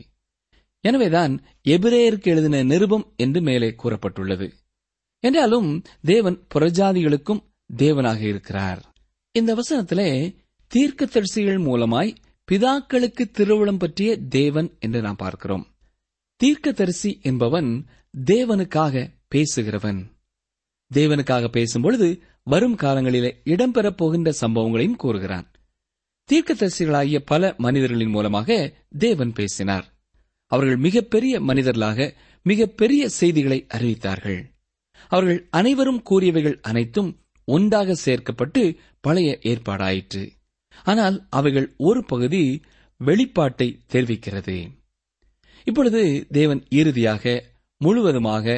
எனவேதான் 0.85 1.43
எபிரேயருக்கு 1.69 2.23
எழுதின 2.23 2.63
நிருபம் 2.63 3.13
என்று 3.17 3.41
மேலே 3.41 3.75
கூறப்பட்டுள்ளது. 3.83 4.53
என்றாலும் 5.21 5.83
தேவன் 6.03 6.47
புறஜாதிகளுக்கும் 6.55 7.43
தேவனாக 7.77 8.21
இருக்கிறார். 8.21 8.95
இந்த 9.33 9.55
வசனத்திலே 9.55 10.35
தீர்க்கதரிசிகள் 10.75 11.61
மூலமாய் 11.61 12.15
பிதாக்களுக்கு 12.53 13.31
திருவிழம் 13.31 13.79
பற்றிய 13.79 14.17
தேவன் 14.17 14.77
என்று 14.81 15.01
நாம் 15.01 15.17
பார்க்கிறோம். 15.17 15.67
தீர்க்கதரிசி 16.37 17.19
என்பவன் 17.23 17.87
தேவனுக்காக 18.25 19.11
பேசுகிறவன். 19.35 20.07
தேவனுக்காக 20.95 21.49
பேசும்பொழுது 21.49 22.21
வரும் 22.43 22.77
காலங்களிலே 22.77 23.33
இடம்பெறப் 23.45 23.97
போகின்ற 23.97 24.33
சம்பவங்களையும் 24.41 24.97
கூறுகிறான். 24.97 25.51
தீர்க்கதரிசிகளாகிய 26.33 27.19
பல 27.19 27.55
மனிதர்களின் 27.59 28.09
மூலமாக 28.09 28.73
தேவன் 28.99 29.33
பேசினார். 29.33 29.92
அவர்கள் 30.53 30.79
மிகப்பெரிய 30.87 31.35
மனிதர்களாக 31.41 32.09
மிகப்பெரிய 32.47 33.03
செய்திகளை 33.21 33.59
அறிவித்தார்கள். 33.77 34.41
அவர்கள் 35.09 35.41
அனைவரும் 35.51 36.01
கூறியவைகள் 36.11 36.59
அனைத்தும் 36.63 37.11
ஒன்றாக 37.49 37.97
சேர்க்கப்பட்டு 38.05 38.63
பழைய 39.05 39.31
ஏற்பாடாயிற்று. 39.51 40.23
ஆனால் 40.83 41.17
அவைகள் 41.31 41.69
ஒரு 41.89 42.01
பகுதி 42.05 42.45
வெளிப்பாட்டை 43.01 43.69
தெரிவிக்கிறது. 43.93 44.57
இப்பொழுது 45.69 46.03
தேவன் 46.31 46.61
இறுதியாக 46.81 47.25
முழுவதுமாக 47.81 48.55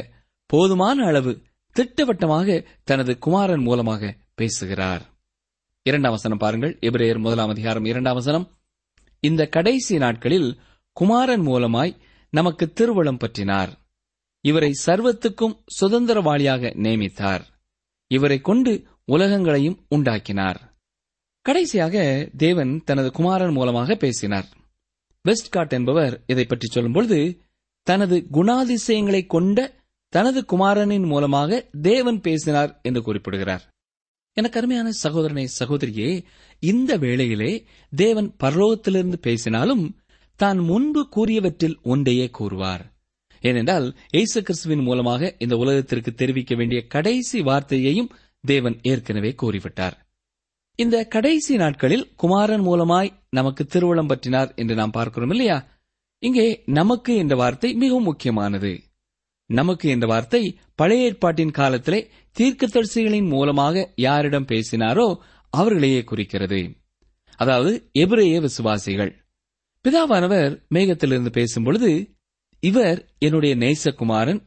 போதுமான 0.51 1.07
அளவு 1.07 1.33
திட்டவட்டமாக 1.77 2.57
தனது 2.85 3.13
குமாரன் 3.19 3.65
மூலமாக 3.69 4.13
பேசுகிறார். 4.35 5.03
இரண்டாம் 5.87 6.17
வசனம் 6.17 6.43
பாருங்கள். 6.45 6.75
எபிரேயர் 6.81 7.25
முதலாம் 7.27 7.53
அதிகாரம் 7.55 7.89
இரண்டாம் 7.93 8.15
வசனம். 8.15 8.47
இந்த 9.23 9.43
கடைசி 9.57 9.95
நாட்களில் 9.99 10.49
குமாரன் 10.97 11.41
மூலமாய் 11.41 11.97
நமக்கு 12.31 12.73
திருவளம் 12.73 13.19
பற்றினார். 13.19 13.69
இவரை 14.41 14.71
சர்வத்துக்கும் 14.87 15.55
சுதந்திரவாளியாக 15.81 16.73
நியமித்தார். 16.77 17.45
இவரை 18.11 18.41
கொண்டு 18.41 18.73
உலகங்களையும் 19.05 19.79
உண்டாக்கினார். 19.89 20.61
கடைசியாக 21.41 22.29
தேவன் 22.37 22.83
தனது 22.85 23.11
குமாரன் 23.11 23.53
மூலமாக 23.53 23.95
பேசினார். 23.95 24.49
வெஸ்ட்காட் 25.25 25.69
என்பவர் 25.69 26.23
இதை 26.27 26.45
பற்றி 26.45 26.67
சொல்லும்பொழுது 26.73 27.41
தனது 27.83 28.17
குணாதிசயங்களை 28.33 29.27
கொண்ட 29.27 29.59
தனது 30.09 30.45
குமாரனின் 30.45 31.07
மூலமாக 31.07 31.69
தேவன் 31.83 32.21
பேசினார் 32.21 32.81
என்று 32.83 33.03
குறிப்பிடுகிறார். 33.03 33.65
எனக்கு 34.33 34.59
அருமையான 34.59 34.91
சகோதரனை 34.91 35.49
சகோதரியே 35.59 36.25
இந்த 36.61 36.97
வேளையிலே 36.97 37.53
தேவன் 37.93 38.37
பரலோகத்திலிருந்து 38.41 39.19
பேசினாலும் 39.21 39.85
தான் 40.37 40.59
முன்பு 40.59 41.09
கூறியவற்றில் 41.16 41.77
ஒன்றையே 41.83 42.31
கூறுவார். 42.31 42.85
ஏனென்றால் 43.40 43.87
இயேசு 44.11 44.42
கிறிஸ்துவின் 44.42 44.83
மூலமாக 44.83 45.35
இந்த 45.38 45.57
உலகத்திற்கு 45.57 46.14
தெரிவிக்க 46.14 46.55
வேண்டிய 46.55 46.87
கடைசி 46.87 47.40
வார்த்தையையும் 47.40 48.12
தேவன் 48.40 48.77
ஏற்கனவே 48.83 49.35
கூறிவிட்டார். 49.42 49.97
இந்த 50.79 50.97
கடைசி 51.05 51.57
நாட்களில் 51.57 52.09
குமாரன் 52.16 52.61
மூலமாய் 52.61 53.14
நமக்கு 53.31 53.66
திருவளம் 53.66 54.09
பற்றினார் 54.09 54.55
என்று 54.55 54.75
நாம் 54.75 54.90
பார்க்கிறோம் 54.90 55.31
இல்லையா? 55.31 55.59
இங்கே 56.18 56.47
நமக்கு 56.64 57.16
என்ற 57.16 57.37
வார்த்தை 57.37 57.75
மிகவும் 57.75 58.03
முக்கியமானது. 58.03 58.73
நமக்கு 59.47 59.88
என்ற 59.88 60.07
வார்த்தை 60.07 60.42
பழைய 60.75 61.07
ஏற்பாட்டின் 61.07 61.51
காலத்திலே 61.51 62.01
தீர்க்கதரிசிகளின் 62.37 63.29
மூலமாக 63.29 63.92
யாரிடம் 63.97 64.47
பேசினாரோ 64.47 65.07
அவர்களையே 65.51 66.05
குறிக்கிறது. 66.05 66.61
அதாவது 67.37 67.90
எபிரேய 67.92 68.40
விசுவாசிகள். 68.40 69.12
பிதாவானவர் 69.88 70.62
மேகத்திலிருந்து 70.75 71.31
பேசும்பொழுது 71.31 72.16
இவர் 72.61 73.14
என்னுடைய 73.18 73.57
நேசகுமாரன் 73.57 74.40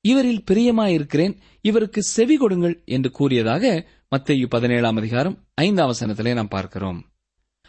இவரில் 0.00 0.44
பிரியமாயிருக்கிறேன் 0.50 1.38
இவருக்கு 1.60 2.02
செவி 2.02 2.36
கொடுங்கள் 2.36 2.82
என்று 2.84 3.10
கூறியதாக 3.10 3.88
மத்திய 4.08 4.46
பதினேழாம் 4.46 4.96
அதிகாரம் 4.96 5.44
ஐந்தாம் 5.54 5.92
வசனத்திலே 5.92 6.32
நாம் 6.34 6.48
பார்க்கிறோம். 6.48 7.12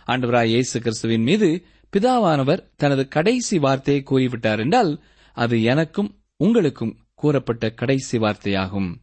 ஆண்டவராய் 0.07 0.45
இயேசு 0.45 0.79
கிறிஸ்துவின் 0.79 1.21
மீது 1.21 1.65
பிதாவானவர் 1.97 2.71
தனது 2.75 3.07
கடைசி 3.07 3.59
வார்த்தையை 3.59 4.03
கூறிவிட்டார் 4.03 4.59
என்றால் 4.59 5.03
அது 5.31 5.63
எனக்கும் 5.63 6.21
உங்களுக்கும் 6.37 6.97
கூறப்பட்ட 7.13 7.69
கடைசி 7.69 8.17
வார்த்தையாகும். 8.17 8.95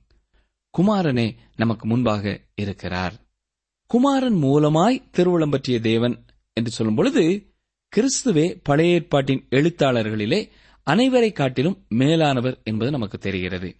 குமாரனே 0.79 1.37
நமக்கு 1.57 1.87
முன்பாக 1.87 2.41
இருக்கிறார். 2.55 3.15
குமாரன் 3.87 4.35
மூலமாய் 4.35 5.03
திருவுளம் 5.17 5.51
பற்றிய 5.51 5.81
தேவன் 5.81 6.25
என்று 6.53 6.71
சொல்லும் 6.71 6.95
பொழுது 6.95 7.52
கிறிஸ்துவே 7.97 8.61
பழைய 8.63 8.95
ஏற்பாட்டின் 8.95 9.47
எழுத்தாளர்களிலே 9.51 10.51
அனைவரை 10.87 11.33
காட்டிலும் 11.33 11.87
மேலானவர் 11.89 12.61
என்பது 12.65 12.91
நமக்கு 12.91 13.19
தெரிகிறது. 13.19 13.77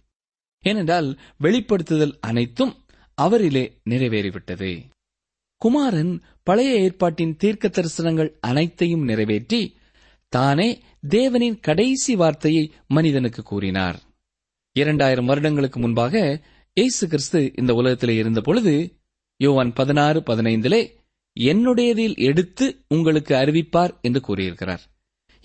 ஏனென்றால் 0.63 1.19
வெளிப்படுத்துதல் 1.39 2.13
அனைத்தும் 2.19 2.73
அவரிலே 3.21 3.63
நிறைவேறிவிட்டது. 3.89 4.85
குமாரன் 5.57 6.21
பழைய 6.43 6.73
ஏற்பாட்டின் 6.81 7.35
தீர்க்க 7.35 7.67
தரிசனங்கள் 7.67 8.29
அனைத்தையும் 8.39 9.03
நிறைவேற்றி 9.03 9.77
தானே 10.33 10.81
தேவனின் 11.09 11.59
கடைசி 11.59 12.15
வார்த்தையை 12.15 12.71
மனிதனுக்கு 12.87 13.43
கூறினார். 13.43 13.99
இரண்டாயிரம் 14.75 15.25
வருடங்களுக்கு 15.25 15.79
முன்பாக 15.79 16.43
இயேசு 16.73 17.07
கிறிஸ்து 17.07 17.51
இந்த 17.55 17.73
உலகத்திலே 17.73 18.15
இருந்த 18.15 18.41
பொழுது 18.41 18.97
யோவான் 19.37 19.73
பதினாறு 19.73 20.19
பதினைந்திலே 20.19 20.81
என்னுடையதில் 21.35 22.15
எடுத்து 22.17 22.65
உங்களுக்கு 22.87 23.35
அறிவிப்பார் 23.35 23.93
என்று 24.01 24.19
கூறியிருக்கிறார். 24.19 24.83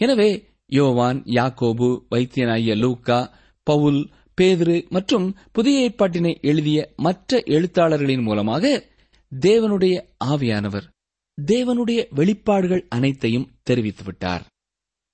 எனவே 0.01 0.31
யோவான் 0.67 1.21
யாக்கோபு 1.23 1.89
வைத்தியனாகிய 2.11 2.75
லூக்கா 2.77 3.19
பவுல் 3.63 4.01
பேதுரு 4.39 4.77
மற்றும் 4.89 5.37
புதிய 5.53 5.77
ஏற்பாட்டினை 5.87 6.33
எழுதிய 6.41 6.93
மற்ற 6.97 7.41
எழுத்தாளர்களின் 7.47 8.23
மூலமாக 8.23 8.65
தேவனுடைய 9.33 9.95
ஆவியானவர் 10.25 10.87
தேவனுடைய 11.39 12.01
வெளிப்பாடுகள் 12.15 12.85
அனைத்தையும் 12.89 13.49
தெரிவித்துவிட்டார். 13.71 14.45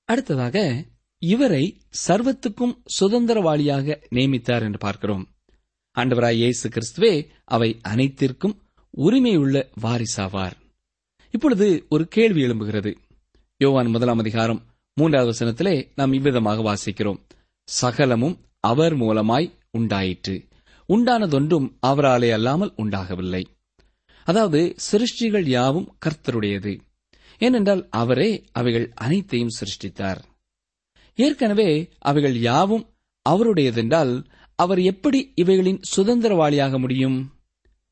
அடுத்ததாக 0.09 0.87
இவரை 1.23 1.65
சர்வத்துக்கும் 2.07 2.75
சுதந்திரவாளியாக 3.01 3.97
நியமித்தார் 4.11 4.63
என்று 4.63 4.79
பார்க்கிறோம். 4.79 5.25
ஆண்டவராய் 5.97 6.37
இயேசு 6.37 6.69
கிறிஸ்துவே 6.69 7.15
அவை 7.45 7.71
அனைத்திற்கும் 7.83 8.59
உரிமையுள்ள 8.97 9.57
வாரிசாவார். 9.83 10.57
இப்பொழுது 11.35 11.87
ஒரு 11.89 12.09
கேள்வி 12.09 12.43
எழும்புகிறது. 12.43 12.95
யோவான் 13.57 13.87
முதலாம் 13.87 14.19
அதிகாரம் 14.19 14.63
மூன்றாவது 14.95 15.33
வசனத்திலே 15.33 15.89
நாம் 15.95 16.13
இவ்விதமாக 16.13 16.75
வாசிக்கிறோம். 16.75 17.19
சகலமும் 17.65 18.41
அவர் 18.61 18.97
மூலமாய் 18.97 19.51
உண்டாயிற்று. 19.71 20.45
உண்டானதொன்றும் 20.89 21.73
அவராலே 21.87 22.33
அல்லாமல் 22.33 22.73
உண்டாகவில்லை. 22.77 23.47
அதாவது 24.25 24.75
சிருஷ்டிகள் 24.93 25.47
யாவும் 25.47 25.97
கர்த்தருடையது. 26.07 26.81
ஏனென்றால் 27.39 27.87
அவரே 27.91 28.45
அவைகள் 28.53 28.93
அனைத்தையும் 28.95 29.55
சிருஷ்டித்தார். 29.61 30.21
ஏற்கனவே 31.15 31.89
அவைகள் 31.99 32.39
யாவும் 32.39 32.87
அவருடையதென்றால் 33.31 34.25
அவர் 34.55 34.81
எப்படி 34.81 35.33
இவைகளின் 35.35 35.81
சுதந்திரவாளியாக 35.97 36.79
முடியும்? 36.79 37.33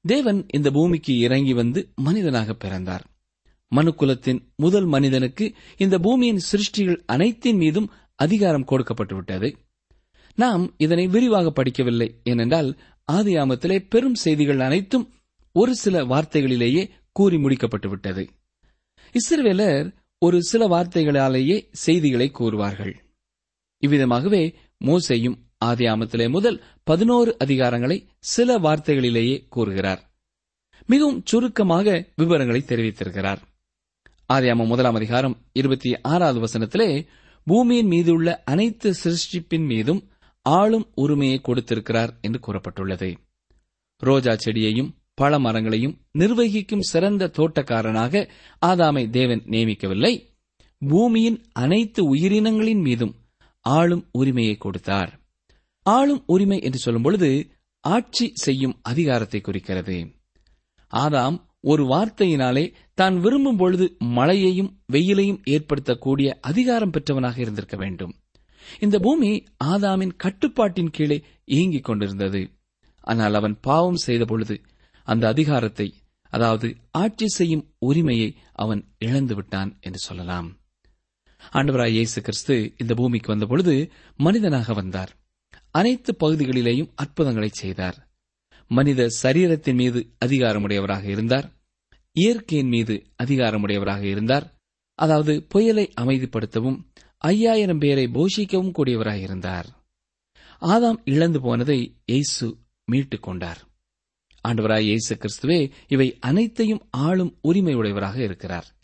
தேவன் 0.01 0.47
இந்த 0.49 0.71
பூமிக்கு 0.71 1.19
இறங்கி 1.19 1.53
வந்து 1.53 1.93
மனிதனாக 1.95 2.55
பிறந்தார். 2.55 3.11
மனுக்குலத்தின் 3.75 4.41
முதல் 4.57 4.85
மனிதனுக்கு 4.85 5.55
இந்த 5.77 5.99
பூமியின் 5.99 6.41
சிருஷ்டிகள் 6.53 7.03
அனைத்தின் 7.07 7.57
மீதும் 7.57 7.91
அதிகாரம் 8.15 8.67
கொடுக்கப்பட்டுவிட்டது. 8.67 9.57
நாம் 10.35 10.75
இதனை 10.77 11.07
விரிவாக 11.07 11.63
படிக்கவில்லை 11.63 12.09
ஏனென்றால் 12.25 12.79
ஆதியாமத்திலே 13.13 13.87
பெரும் 13.89 14.15
செய்திகள் 14.15 14.61
அனைத்தும் 14.61 15.11
ஒரு 15.53 15.75
சில 15.75 16.05
வார்த்தைகளிலேயே 16.05 16.89
கூறி 17.13 17.37
முடிக்கப்பட்டுவிட்டது. 17.37 18.29
இஸ்ரவேலர் 19.13 19.95
ஒரு 20.19 20.43
சில 20.43 20.69
வார்த்தைகளாலேயே 20.69 21.69
செய்திகளை 21.71 22.31
கூறுவார்கள். 22.39 22.95
இவ்விதமாகவே 23.87 24.55
மோசையும் 24.85 25.37
ஆதியாமத்திலே 25.65 26.31
முதல் 26.31 26.63
பதினோரு 26.85 27.37
அதிகாரங்களை 27.39 28.07
சில 28.19 28.59
வார்த்தைகளிலேயே 28.59 29.49
கூறுகிறார். 29.49 30.13
மிகவும் 30.87 31.23
சுருக்கமாக 31.25 32.09
விவரங்களை 32.17 32.63
தெரிவித்திருக்கிறார். 32.67 33.43
ஆதியாமம் 34.33 34.67
முதலாம் 34.67 34.95
அதிகாரம் 34.95 35.37
இருபத்தி 35.53 36.01
ஆறாவது 36.01 36.41
வசனத்திலே 36.41 37.07
பூமியின் 37.45 37.87
மீதுள்ள 37.87 38.43
அனைத்து 38.45 38.95
சிருஷ்டிப்பின் 39.05 39.67
மீதும் 39.67 40.09
ஆளும் 40.43 40.91
உரிமையை 40.95 41.41
கொடுத்திருக்கிறார் 41.41 42.19
என்று 42.21 42.41
கூறப்பட்டுள்ளது. 42.47 43.17
ரோஜா 43.99 44.37
செடியையும் 44.45 44.91
பழ 45.15 45.39
மரங்களையும் 45.39 46.01
நிர்வகிக்கும் 46.19 46.81
சிறந்த 46.81 47.31
தோட்டக்காரனாக 47.39 48.29
ஆதாமை 48.67 49.11
தேவன் 49.11 49.43
நியமிக்கவில்லை. 49.43 50.15
பூமியின் 50.79 51.45
அனைத்து 51.53 52.15
உயிரினங்களின் 52.15 52.81
மீதும் 52.81 53.15
ஆளும் 53.61 54.09
உரிமையை 54.13 54.57
கொடுத்தார். 54.57 55.21
ஆளும் 55.83 56.23
உரிமை 56.27 56.61
என்று 56.61 56.81
சொல்லும்பொழுது 56.85 57.51
ஆட்சி 57.81 58.31
செய்யும் 58.35 58.79
அதிகாரத்தை 58.83 59.41
குறிக்கிறது. 59.41 60.15
ஆதாம் 60.97 61.51
ஒரு 61.65 61.83
வார்த்தையினாலே 61.85 62.65
தான் 62.95 63.17
விரும்பும் 63.17 63.57
பொழுது 63.57 63.97
மழையையும் 63.99 64.71
வெயிலையும் 64.93 65.43
ஏற்படுத்தக்கூடிய 65.55 66.29
அதிகாரம் 66.41 66.91
பெற்றவனாக 66.91 67.39
இருந்திருக்க 67.41 67.77
வேண்டும். 67.77 68.13
இந்த 68.81 68.99
பூமி 68.99 69.31
ஆதாமின் 69.65 70.17
கட்டுப்பாட்டின் 70.17 70.91
கீழே 70.91 71.19
இயங்கிக் 71.45 71.85
கொண்டிருந்தது. 71.85 72.43
ஆனால் 73.01 73.35
அவன் 73.35 73.57
பாவம் 73.61 74.01
செய்த 74.07 74.25
பொழுது 74.25 74.57
அந்த 75.03 75.25
அதிகாரத்தை 75.29 75.89
அதாவது 76.33 76.69
ஆட்சி 76.91 77.27
செய்யும் 77.27 77.65
உரிமையை 77.79 78.29
அவன் 78.53 78.83
இழந்து 78.99 79.35
விட்டான் 79.35 79.71
என்று 79.81 79.99
சொல்லலாம். 79.99 80.49
ஆண்டவராய் 81.53 81.97
இயேசு 81.97 82.19
கிறிஸ்து 82.21 82.55
இந்த 82.77 82.95
பூமிக்கு 82.95 83.29
வந்தபொழுது 83.35 83.75
மனிதனாக 84.19 84.73
வந்தார். 84.73 85.13
அனைத்து 85.71 86.13
பகுதிகளிலேயும் 86.21 86.93
அற்புதங்களை 86.95 87.51
செய்தார். 87.53 87.99
மனித 88.69 89.09
சரீரத்தின் 89.23 89.75
மீது 89.75 90.13
அதிகாரமுடையவராக 90.25 91.05
இருந்தார். 91.05 91.53
இயற்கையின் 92.13 92.69
மீது 92.69 93.07
அதிகாரமுடையவராக 93.23 94.03
இருந்தார். 94.03 94.55
அதாவது 94.95 95.43
புயலை 95.43 95.93
அமைதிப்படுத்தவும் 96.01 96.85
ஐயாயிரம் 97.19 97.79
பேரை 97.79 98.05
போஷிக்கவும் 98.05 98.73
கூடியவராக 98.79 99.21
இருந்தார். 99.21 99.67
ஆதாம் 100.61 101.01
இழந்து 101.05 101.41
போனதை 101.41 101.97
எய்சு 102.13 102.59
மீட்டுக் 102.85 103.23
கொண்டார். 103.23 103.61
ஆண்டவராய் 104.49 104.81
இயேசு 104.81 105.17
கிறிஸ்துவே 105.17 105.71
இவை 105.89 106.17
அனைத்தையும் 106.21 106.87
ஆளும் 106.91 107.39
உரிமை 107.43 107.75
உடையவராக 107.75 108.23
இருக்கிறார். 108.23 108.77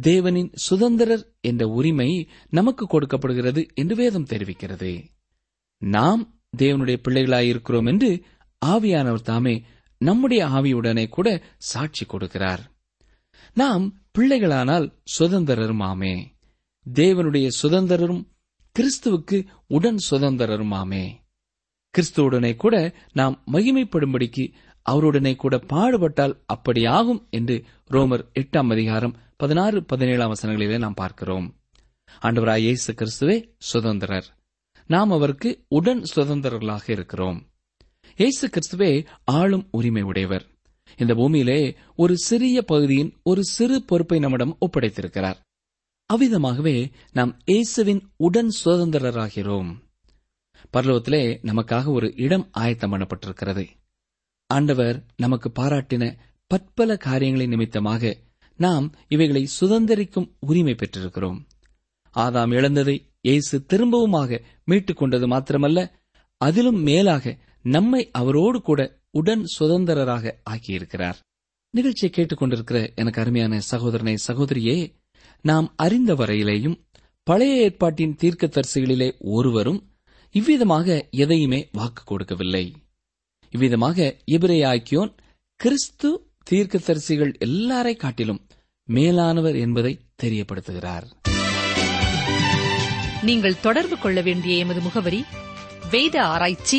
தேவனின் 0.00 0.50
சுதந்திரர் 0.52 1.32
என்ற 1.40 1.66
உரிமை 1.66 2.28
நமக்கு 2.50 2.86
கொடுக்கப்படுகிறது 2.86 3.66
என்று 3.74 3.96
வேதம் 3.96 4.26
தெரிவிக்கிறது. 4.26 5.04
நாம் 5.78 6.40
தேவனுடைய 6.56 6.96
பிள்ளைகளாயிருக்கிறோம் 7.08 7.86
என்று 7.86 8.24
ஆவியானவர் 8.66 9.20
தாமே 9.20 9.64
நம்முடைய 9.98 10.46
ஆவியுடனே 10.46 11.08
கூட 11.08 11.42
சாட்சி 11.56 12.06
கொடுக்கிறார். 12.06 12.58
நாம் 13.54 14.00
பிள்ளைகளானால் 14.18 14.92
சுதந்திரருமாமே 15.18 16.24
தேவனுடைய 16.94 17.48
சுதந்திரரும் 17.62 18.28
கிறிஸ்துவுக்கு 18.78 19.46
உடன் 19.66 19.96
சுதந்திரருமாமே 20.10 21.14
கிறிஸ்துவுடனே 21.94 22.56
கூட 22.56 22.94
நாம் 23.12 23.44
மகிமைப்படும்படிக்கு 23.52 24.52
அவருடனே 24.90 25.36
கூட 25.36 25.56
பாடுபட்டால் 25.56 26.42
அப்படியாகும் 26.54 27.28
என்று 27.30 27.64
ரோமர் 27.90 28.24
எட்டாம் 28.40 28.70
அதிகாரம் 28.70 29.16
பதினாறு 29.36 29.84
பதினேழாம் 29.84 30.34
வசனங்களிலே 30.34 30.78
நாம் 30.78 30.94
பார்க்கிறோம். 30.94 31.60
ஆண்டவராய் 32.22 32.58
இயேசு 32.58 32.92
கிறிஸ்துவே 32.92 33.54
சுதந்திரர். 33.58 34.24
நாம் 34.86 35.10
அவருக்கு 35.10 35.64
உடன் 35.68 36.04
சுதந்திரர்களாக 36.14 36.90
இருக்கிறோம். 36.90 37.47
இயேசு 38.18 38.48
கிறிஸ்துவே 38.48 39.06
ஆளும் 39.24 39.68
உரிமை 39.70 40.02
உடையவர் 40.02 40.46
இந்த 40.96 41.14
பூமியிலே 41.14 41.76
ஒரு 41.96 42.18
சிறிய 42.18 42.62
பகுதியின் 42.62 43.12
ஒரு 43.22 43.44
சிறு 43.44 43.82
பொறுப்பை 43.82 44.18
நம்மிடம் 44.18 44.58
ஒப்படைத்திருக்கிறார். 44.60 45.34
அவ்விதமாகவே 46.12 46.92
நாம் 47.12 47.38
இயேசுவின் 47.44 48.10
உடன் 48.16 48.52
சுதந்திரராகிறோம். 48.64 49.70
பரலோகத்திலே 50.72 51.38
நமக்காக 51.42 51.92
ஒரு 51.92 52.16
இடம் 52.16 52.48
ஆயத்தம் 52.52 52.92
பண்ணப்பட்டிருக்கிறது. 52.92 53.68
ஆண்டவர் 54.46 55.04
நமக்கு 55.16 55.52
பாராட்டின 55.54 56.16
பற்பல 56.46 56.96
காரியங்களின் 56.96 57.48
நிமித்தமாக 57.48 58.16
நாம் 58.56 58.92
இவைகளை 59.08 59.48
சுதந்திரிக்கும் 59.60 60.32
உரிமை 60.40 60.74
பெற்றிருக்கிறோம். 60.74 61.38
ஆதாம் 62.14 62.52
இழந்ததை 62.52 63.10
இயேசு 63.20 63.64
திரும்பவுமாக 63.68 64.42
மீட்டுக் 64.64 64.96
கொண்டது 64.96 65.26
மாத்திரமல்ல 65.26 65.90
அதிலும் 66.36 66.82
மேலாக 66.82 67.46
நம்மை 67.74 68.02
அவரோடு 68.12 68.58
கூட 68.60 68.80
உடன் 69.10 69.44
சுதந்திரராக 69.58 70.34
ஆக்கியிருக்கிறார். 70.50 71.18
நிகழ்ச்சியை 71.74 72.10
கேட்டுக்கொண்டிருக்கிற 72.14 72.78
எனக்கு 72.94 73.20
அருமையான 73.22 73.60
சகோதரனை 73.70 74.14
சகோதரியே 74.26 74.76
நாம் 75.44 75.66
அறிந்த 75.76 76.12
வரையிலேயும் 76.14 76.76
பழைய 77.26 77.54
ஏற்பாட்டின் 77.62 78.16
தீர்க்கதரிசிகளிலே 78.20 79.08
ஒருவரும் 79.36 79.80
இவ்விதமாக 80.34 81.08
எதையுமே 81.10 81.60
வாக்கு 81.72 82.02
கொடுக்கவில்லை. 82.04 82.64
இவ்விதமாக 83.52 84.16
இபிரே 84.30 84.58
ஆக்கியோன் 84.72 85.12
கிறிஸ்து 85.60 86.08
தீர்க்கதரிசிகள் 86.50 87.32
எல்லாரை 87.46 87.94
காட்டிலும் 87.96 88.40
மேலானவர் 88.88 89.56
என்பதை 89.56 89.92
தெரியப்படுத்துகிறார். 90.22 91.06
நீங்கள் 93.22 93.60
தொடர்பு 93.60 93.96
கொள்ள 93.98 94.18
வேண்டிய 94.20 94.56
எமது 94.64 94.80
முகவரி 94.80 95.20
வேத 95.90 96.16
ஆராய்ச்சி 96.24 96.78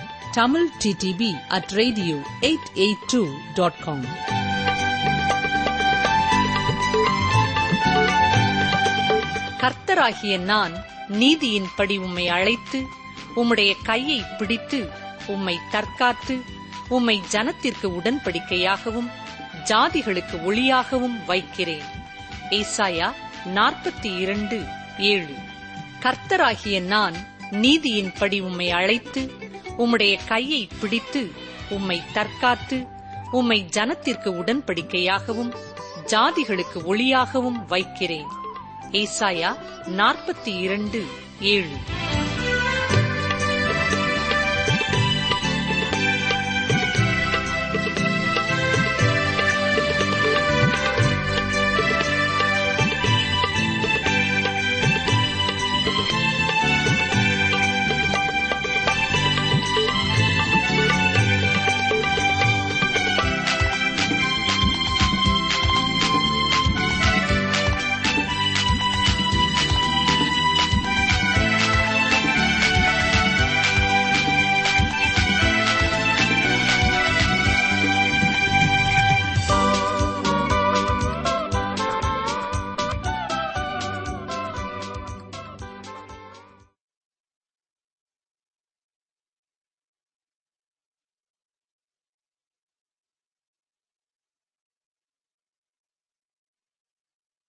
Tamil 0.33 0.67
DTP 0.83 1.39
at 1.47 1.71
radio 1.71 2.15
eight 2.41 2.67
eight 2.75 3.01
two 3.11 3.27
dot 3.53 3.79
com 3.83 4.05
கர்த்தராகிய 9.61 10.39
நான் 10.39 10.73
நீதியின்படி 11.09 11.99
உம்மை 11.99 12.27
அழைத்து 12.27 12.85
உம்முடைய 13.35 13.75
கையை 13.83 14.23
பிடித்து 14.37 14.89
உம்மை 15.27 15.59
தற்காத்து 15.71 16.41
உம்மை 16.89 17.21
ஜனத்திற்கு 17.31 17.87
உடன்படிக்கையாகவும் 17.87 19.09
ஜாதிகளுக்கு 19.63 20.37
ஒளியாகவும் 20.45 21.25
வைக்கிறேன். 21.25 21.85
ஏசாயா 22.49 23.11
நாற்பத்தி 23.55 24.17
இரண்டு 24.17 24.63
ஏழு. 24.97 25.35
கர்த்தராகிய 26.01 26.81
நான் 26.81 27.15
நீதியின்படி 27.51 28.41
உம்மை 28.41 28.71
அழைத்து 28.71 29.40
உம்முடைய 29.77 30.27
கையை 30.27 30.69
பிடித்து 30.81 31.31
உம்மை 31.69 32.01
தற்காத்து 32.13 32.87
உம்மை 33.31 33.67
ஜனத்திற்கு 33.73 34.29
உடன்படிக்கையாகவும் 34.31 35.53
ஜாதிகளுக்கு 36.05 36.79
ஒளியாகவும் 36.85 37.65
வைக்கிறேன். 37.67 38.27
ஏசாயா 38.91 39.55
நாற்பத்தி 39.85 40.59
இரண்டு 40.59 41.05
ஏழு. 41.39 41.75